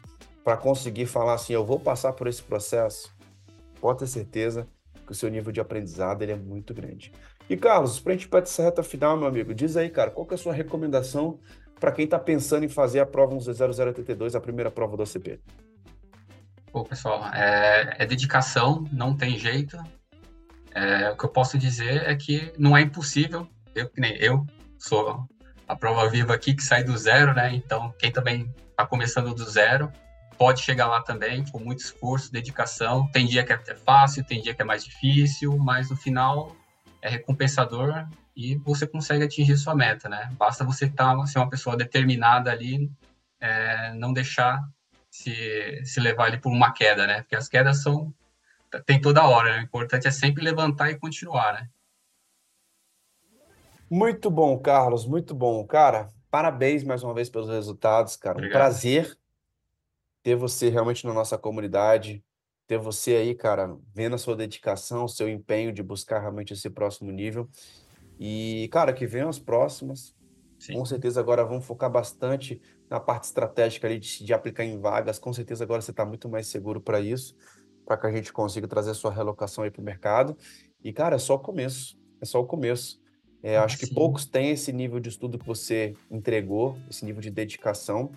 para 0.45 0.57
conseguir 0.57 1.07
falar 1.07 1.35
assim, 1.35 1.55
eu 1.55 1.67
vou 1.67 1.81
passar 1.81 2.13
por 2.13 2.29
esse 2.29 2.41
processo, 2.41 3.13
pode 3.81 4.01
ter 4.01 4.07
certeza 4.07 4.69
que 5.07 5.13
o 5.13 5.15
seu 5.15 5.29
nível 5.29 5.53
de 5.53 5.61
aprendizado 5.61 6.23
ele 6.23 6.33
é 6.33 6.37
muito 6.37 6.73
grande. 6.73 7.13
E 7.49 7.57
Carlos, 7.57 7.99
para 7.99 8.13
a 8.13 8.17
gente 8.17 8.29
para 8.29 8.41
essa 8.41 8.63
reta 8.63 8.83
final, 8.83 9.17
meu 9.17 9.27
amigo, 9.27 9.53
diz 9.53 9.77
aí, 9.77 9.91
cara, 9.91 10.11
qual 10.11 10.25
que 10.25 10.35
é 10.35 10.37
a 10.37 10.39
sua 10.39 10.53
recomendação 10.53 11.41
para 11.81 11.91
quem 11.91 12.05
está 12.05 12.19
pensando 12.19 12.65
em 12.65 12.69
fazer 12.69 13.01
a 13.01 13.07
prova 13.07 13.35
10082, 13.35 14.35
a 14.35 14.41
primeira 14.41 14.71
prova 14.71 14.97
do 14.97 15.03
ACP? 15.03 15.41
Pô, 16.71 16.85
pessoal, 16.85 17.27
é, 17.35 17.97
é 17.99 18.07
dedicação, 18.07 18.85
não 18.93 19.17
tem 19.17 19.37
jeito. 19.37 19.77
É, 20.73 21.11
o 21.11 21.17
que 21.17 21.25
eu 21.25 21.29
posso 21.29 21.59
dizer 21.59 22.09
é 22.09 22.15
que 22.15 22.53
não 22.57 22.77
é 22.77 22.83
impossível. 22.83 23.49
Eu, 23.75 23.89
que 23.89 24.01
nem 24.01 24.17
eu, 24.19 24.47
sou 24.79 25.27
a 25.67 25.75
prova 25.75 26.09
viva 26.09 26.35
aqui 26.35 26.55
que 26.55 26.63
sai 26.63 26.85
do 26.85 26.97
zero, 26.97 27.35
né? 27.35 27.53
Então, 27.55 27.93
quem 27.99 28.13
também 28.13 28.55
está 28.71 28.87
começando 28.87 29.35
do 29.35 29.45
zero, 29.51 29.91
pode 30.41 30.63
chegar 30.63 30.87
lá 30.87 31.03
também, 31.03 31.45
com 31.53 31.59
muito 31.59 31.81
esforço, 31.81 32.33
dedicação. 32.33 33.07
Tem 33.13 33.27
dia 33.27 33.45
que 33.45 33.53
é 33.53 33.75
fácil, 33.75 34.25
tem 34.25 34.41
dia 34.41 34.55
que 34.55 34.63
é 34.63 34.65
mais 34.65 34.83
difícil, 34.83 35.55
mas 35.59 35.91
no 35.91 35.97
final 35.97 36.57
é 37.03 37.11
recompensador 37.11 38.09
e 38.35 38.57
você 38.57 38.87
consegue 38.87 39.23
atingir 39.23 39.59
sua 39.59 39.75
meta, 39.75 40.09
né? 40.09 40.33
Basta 40.39 40.65
você 40.65 40.87
estar, 40.87 41.15
tá, 41.15 41.27
ser 41.27 41.41
uma 41.41 41.51
pessoa 41.51 41.77
determinada 41.77 42.51
ali, 42.51 42.91
é, 43.39 43.93
não 43.93 44.15
deixar 44.15 44.67
se, 45.11 45.85
se 45.85 46.01
levar 46.01 46.29
ali 46.29 46.39
por 46.39 46.51
uma 46.51 46.73
queda, 46.73 47.07
né? 47.07 47.21
Porque 47.21 47.37
as 47.37 47.47
quedas 47.47 47.83
são 47.83 48.11
tem 48.87 48.99
toda 48.99 49.29
hora, 49.29 49.57
né? 49.57 49.61
O 49.61 49.65
importante 49.65 50.09
é 50.09 50.11
sempre 50.11 50.43
levantar 50.43 50.91
e 50.91 50.99
continuar, 50.99 51.53
né? 51.53 51.69
Muito 53.91 54.31
bom, 54.31 54.59
Carlos, 54.59 55.05
muito 55.05 55.35
bom. 55.35 55.67
Cara, 55.67 56.09
parabéns 56.31 56.83
mais 56.83 57.03
uma 57.03 57.13
vez 57.13 57.29
pelos 57.29 57.51
resultados, 57.51 58.17
cara. 58.17 58.39
Um 58.39 58.49
prazer 58.49 59.20
ter 60.23 60.37
você 60.37 60.69
realmente 60.69 61.07
na 61.07 61.15
nossa 61.15 61.39
comunidade, 61.39 62.23
ter 62.67 62.79
você 62.79 63.17
aí, 63.17 63.35
cara, 63.35 63.77
vendo 63.95 64.15
a 64.15 64.19
sua 64.19 64.37
dedicação, 64.37 65.09
seu 65.09 65.29
empenho 65.29 65.73
de 65.73 65.83
buscar 65.83 66.21
realmente 66.21 66.53
esse 66.53 66.71
próximo 66.71 67.11
nível. 67.11 67.49
E, 68.19 68.69
cara, 68.71 68.93
que 68.93 69.07
venham 69.07 69.29
as 69.29 69.39
próximas. 69.39 70.15
Sim. 70.59 70.75
Com 70.75 70.85
certeza 70.85 71.19
agora 71.19 71.43
vamos 71.43 71.65
focar 71.65 71.91
bastante 71.91 72.61
na 72.89 73.01
parte 73.01 73.25
estratégica 73.25 73.89
ali 73.89 73.99
de, 73.99 74.25
de 74.25 74.35
aplicar 74.35 74.65
em 74.65 74.79
vagas. 74.79 75.19
Com 75.19 75.33
certeza 75.33 75.65
agora 75.65 75.81
você 75.81 75.91
está 75.91 76.05
muito 76.05 76.29
mais 76.29 76.47
seguro 76.49 76.81
para 76.81 77.01
isso, 77.01 77.35
para 77.87 77.97
que 77.97 78.07
a 78.07 78.13
gente 78.13 78.33
consiga 78.33 78.69
trazer 78.69 78.91
a 78.91 78.95
sua 78.95 79.11
relocação 79.11 79.65
aí 79.65 79.71
para 79.71 79.81
o 79.81 79.85
mercado. 79.85 80.37
E, 80.85 80.93
cara, 80.93 81.17
é 81.17 81.19
só 81.19 81.35
o 81.35 81.39
começo. 81.39 81.99
É 82.21 82.27
só 82.27 82.41
o 82.41 82.47
começo. 82.47 83.01
É, 83.43 83.57
ah, 83.57 83.65
acho 83.65 83.79
sim. 83.79 83.87
que 83.87 83.95
poucos 83.95 84.27
têm 84.27 84.51
esse 84.51 84.71
nível 84.71 85.01
de 85.01 85.09
estudo 85.09 85.39
que 85.39 85.47
você 85.47 85.95
entregou, 86.11 86.77
esse 86.91 87.05
nível 87.07 87.23
de 87.23 87.31
dedicação. 87.31 88.13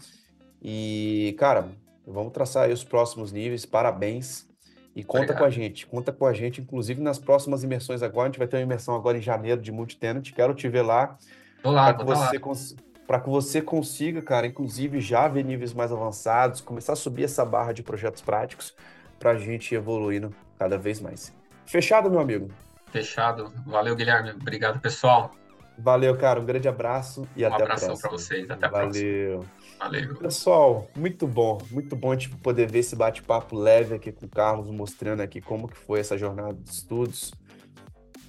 E, 0.61 1.33
cara, 1.39 1.71
Vamos 2.05 2.33
traçar 2.33 2.65
aí 2.65 2.73
os 2.73 2.83
próximos 2.83 3.31
níveis. 3.31 3.65
Parabéns. 3.65 4.47
E 4.95 5.03
conta 5.03 5.23
Obrigado. 5.23 5.39
com 5.39 5.45
a 5.45 5.49
gente. 5.49 5.87
Conta 5.87 6.11
com 6.11 6.25
a 6.25 6.33
gente, 6.33 6.61
inclusive 6.61 7.01
nas 7.01 7.17
próximas 7.17 7.63
imersões 7.63 8.03
agora. 8.03 8.27
A 8.27 8.31
gente 8.31 8.39
vai 8.39 8.47
ter 8.47 8.57
uma 8.57 8.63
imersão 8.63 8.95
agora 8.95 9.17
em 9.17 9.21
janeiro 9.21 9.61
de 9.61 9.71
multitenant. 9.71 10.31
Quero 10.31 10.53
te 10.53 10.69
ver 10.69 10.83
lá. 10.83 11.17
Tô 11.63 11.71
lá, 11.71 11.93
para 11.93 11.97
que, 11.97 12.03
você 12.03 12.39
cons... 12.39 12.75
que 12.75 13.29
você 13.29 13.61
consiga, 13.61 14.21
cara, 14.21 14.45
inclusive 14.45 14.99
já 14.99 15.27
ver 15.27 15.43
níveis 15.43 15.73
mais 15.73 15.91
avançados, 15.91 16.61
começar 16.61 16.93
a 16.93 16.95
subir 16.95 17.23
essa 17.23 17.43
barra 17.43 17.71
de 17.71 17.81
projetos 17.81 18.21
práticos 18.21 18.75
para 19.17 19.31
a 19.31 19.37
gente 19.37 19.71
ir 19.71 19.77
evoluindo 19.77 20.35
cada 20.59 20.77
vez 20.77 20.99
mais. 20.99 21.33
Fechado, 21.65 22.11
meu 22.11 22.19
amigo? 22.19 22.49
Fechado. 22.91 23.51
Valeu, 23.65 23.95
Guilherme. 23.95 24.31
Obrigado, 24.31 24.79
pessoal. 24.79 25.31
Valeu, 25.77 26.15
cara. 26.17 26.39
Um 26.39 26.45
grande 26.45 26.67
abraço 26.67 27.27
e 27.35 27.43
um 27.43 27.47
até 27.47 27.63
a 27.63 27.65
próxima. 27.65 27.93
Um 27.93 27.95
abração 27.95 27.97
para 27.97 28.11
vocês. 28.11 28.49
Até 28.51 28.65
a 28.65 28.69
Valeu. 28.69 28.89
próxima. 28.89 29.09
Valeu. 29.09 29.45
Valeu. 29.83 30.15
Pessoal, 30.15 30.87
muito 30.95 31.27
bom, 31.27 31.57
muito 31.69 31.93
bom 31.93 32.15
tipo, 32.15 32.37
poder 32.37 32.71
ver 32.71 32.79
esse 32.79 32.95
bate-papo 32.95 33.53
leve 33.53 33.93
aqui 33.93 34.13
com 34.13 34.25
o 34.25 34.29
Carlos, 34.29 34.71
mostrando 34.71 35.19
aqui 35.19 35.41
como 35.41 35.67
que 35.67 35.75
foi 35.75 35.99
essa 35.99 36.17
jornada 36.17 36.53
de 36.53 36.69
estudos, 36.69 37.33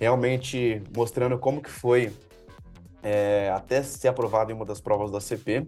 realmente 0.01 0.83
mostrando 0.97 1.39
como 1.39 1.63
que 1.63 1.71
foi 1.71 2.13
é, 3.05 3.53
até 3.55 3.85
ser 3.85 4.09
aprovado 4.09 4.51
em 4.51 4.55
uma 4.55 4.65
das 4.65 4.81
provas 4.81 5.13
da 5.13 5.21
CP. 5.21 5.65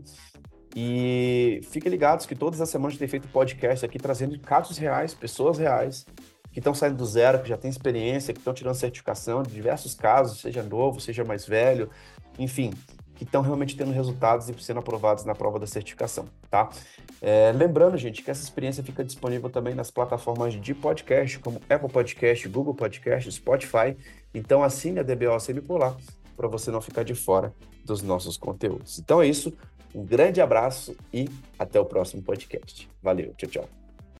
E 0.75 1.61
fiquem 1.70 1.88
ligados 1.88 2.27
que 2.27 2.35
todas 2.35 2.61
as 2.61 2.68
semanas 2.68 2.99
tem 2.99 3.07
feito 3.07 3.29
podcast 3.29 3.87
aqui 3.87 3.96
trazendo 3.96 4.37
casos 4.40 4.79
reais, 4.79 5.14
pessoas 5.14 5.57
reais, 5.57 6.05
que 6.51 6.59
estão 6.59 6.75
saindo 6.75 6.96
do 6.96 7.07
zero, 7.07 7.40
que 7.40 7.49
já 7.49 7.57
têm 7.57 7.70
experiência, 7.70 8.35
que 8.35 8.40
estão 8.40 8.53
tirando 8.53 8.75
certificação 8.75 9.40
de 9.40 9.55
diversos 9.55 9.94
casos, 9.94 10.40
seja 10.40 10.64
novo, 10.64 11.01
seja 11.01 11.22
mais 11.22 11.46
velho, 11.46 11.88
enfim, 12.40 12.72
que 13.16 13.24
estão 13.24 13.42
realmente 13.42 13.76
tendo 13.76 13.90
resultados 13.90 14.48
e 14.48 14.55
sendo 14.62 14.79
aprovados 14.79 15.24
na 15.24 15.35
prova 15.35 15.59
da 15.59 15.66
certificação, 15.66 16.29
tá? 16.50 16.68
É, 17.20 17.50
lembrando, 17.52 17.96
gente, 17.96 18.22
que 18.22 18.31
essa 18.31 18.42
experiência 18.42 18.85
fica 18.85 19.02
disponível 19.02 19.50
também 19.50 19.74
nas 19.74 19.90
plataformas 19.90 20.55
de 20.55 20.74
podcast, 20.74 21.38
como 21.38 21.61
Apple 21.68 21.88
Podcast, 21.88 22.48
Google 22.48 22.74
Podcast, 22.74 23.33
Spotify. 23.33 23.96
Então 24.35 24.62
assine 24.62 25.00
a 25.00 25.02
DBOCM 25.02 25.62
por 25.62 25.81
lá, 25.81 25.96
para 26.37 26.46
você 26.46 26.70
não 26.70 26.81
ficar 26.81 27.02
de 27.02 27.14
fora 27.14 27.52
dos 27.85 28.02
nossos 28.02 28.37
conteúdos. 28.37 28.98
Então 28.98 29.22
é 29.22 29.26
isso, 29.26 29.57
um 29.94 30.05
grande 30.05 30.40
abraço 30.40 30.94
e 31.12 31.29
até 31.59 31.81
o 31.81 31.85
próximo 31.85 32.22
podcast. 32.22 32.88
Valeu, 33.02 33.33
tchau, 33.35 33.48
tchau. 33.48 33.86